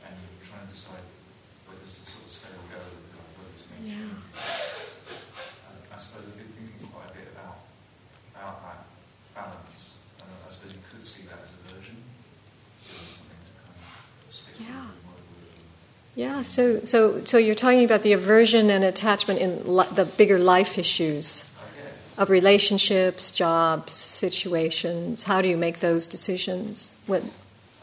[0.09, 1.05] and you're trying to decide
[1.69, 4.09] whether to sort of stay or go, like whether to make Yeah.
[4.09, 5.15] changes.
[5.63, 7.61] Uh, I suppose I've been thinking quite a bit about
[8.33, 8.81] about that
[9.37, 10.01] balance.
[10.17, 11.97] And I suppose you could see that as aversion.
[12.87, 14.87] Doing something to kind of stick Yeah.
[14.87, 15.55] with and work with.
[16.17, 20.39] Yeah, so, so, so you're talking about the aversion and attachment in li- the bigger
[20.39, 21.47] life issues
[22.17, 25.25] of relationships, jobs, situations.
[25.25, 26.97] How do you make those decisions?
[27.05, 27.31] What, And,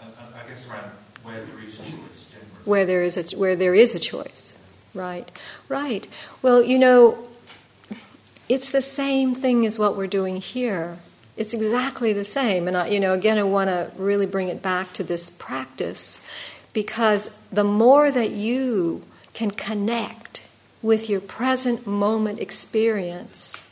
[0.00, 0.90] and I guess around
[1.22, 2.64] where there is choice generally.
[2.64, 4.58] where there is a where there is a choice
[4.94, 5.30] right
[5.68, 6.08] right
[6.42, 7.24] well you know
[8.48, 10.98] it's the same thing as what we're doing here
[11.36, 14.60] it's exactly the same and I, you know again i want to really bring it
[14.62, 16.20] back to this practice
[16.74, 19.02] because the more that you
[19.32, 20.42] can connect
[20.82, 23.64] with your present moment experience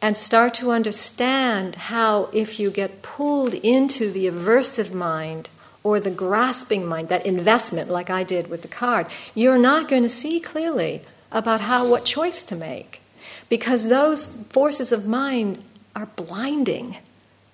[0.00, 5.48] and start to understand how if you get pulled into the aversive mind
[5.84, 10.02] or the grasping mind, that investment like I did with the card, you're not going
[10.02, 13.00] to see clearly about how what choice to make
[13.48, 15.62] because those forces of mind
[15.94, 16.96] are blinding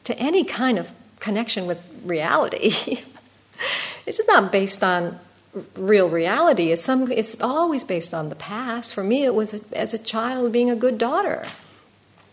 [0.05, 0.90] to any kind of
[1.20, 3.02] connection with reality.
[4.09, 5.20] it's not based on
[5.74, 6.72] real reality.
[6.72, 7.10] It's some.
[7.12, 8.94] It's always based on the past.
[8.94, 11.44] For me, it was as a child being a good daughter.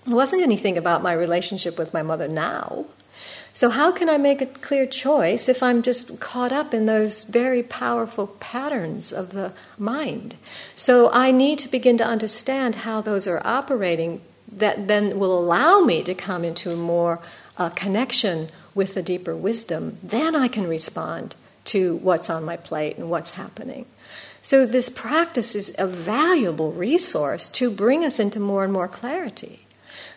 [0.08, 2.86] It wasn't anything about my relationship with my mother now.
[3.52, 7.24] So, how can I make a clear choice if I'm just caught up in those
[7.24, 10.36] very powerful patterns of the mind?
[10.76, 14.22] So, I need to begin to understand how those are operating
[14.52, 17.20] that then will allow me to come into a more
[17.58, 19.98] uh, connection with the deeper wisdom.
[20.04, 21.36] Then I can respond
[21.66, 23.86] to what's on my plate and what's happening.
[24.42, 29.66] So, this practice is a valuable resource to bring us into more and more clarity.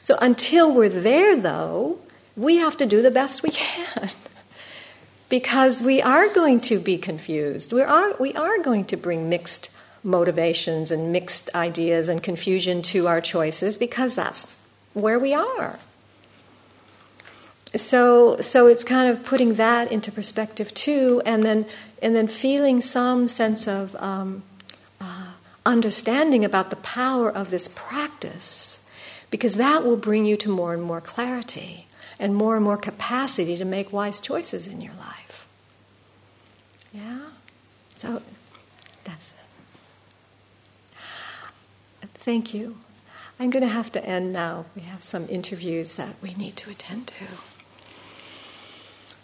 [0.03, 1.99] So, until we're there, though,
[2.37, 4.11] we have to do the best we can
[5.29, 7.73] because we are going to be confused.
[7.73, 9.71] We are, we are going to bring mixed
[10.03, 14.55] motivations and mixed ideas and confusion to our choices because that's
[14.95, 15.79] where we are.
[17.79, 21.67] So, so it's kind of putting that into perspective too, and then
[22.03, 24.43] and then feeling some sense of um,
[25.01, 25.33] uh,
[25.65, 28.85] understanding about the power of this practice,
[29.31, 31.87] because that will bring you to more and more clarity
[32.19, 35.47] and more and more capacity to make wise choices in your life.
[36.93, 37.31] Yeah?
[37.97, 38.23] So
[39.05, 39.37] that's it.
[42.15, 42.77] Thank you.
[43.41, 44.67] I'm going to have to end now.
[44.75, 47.27] We have some interviews that we need to attend to.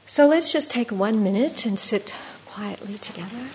[0.06, 2.14] So let's just take one minute and sit
[2.46, 3.48] quietly together.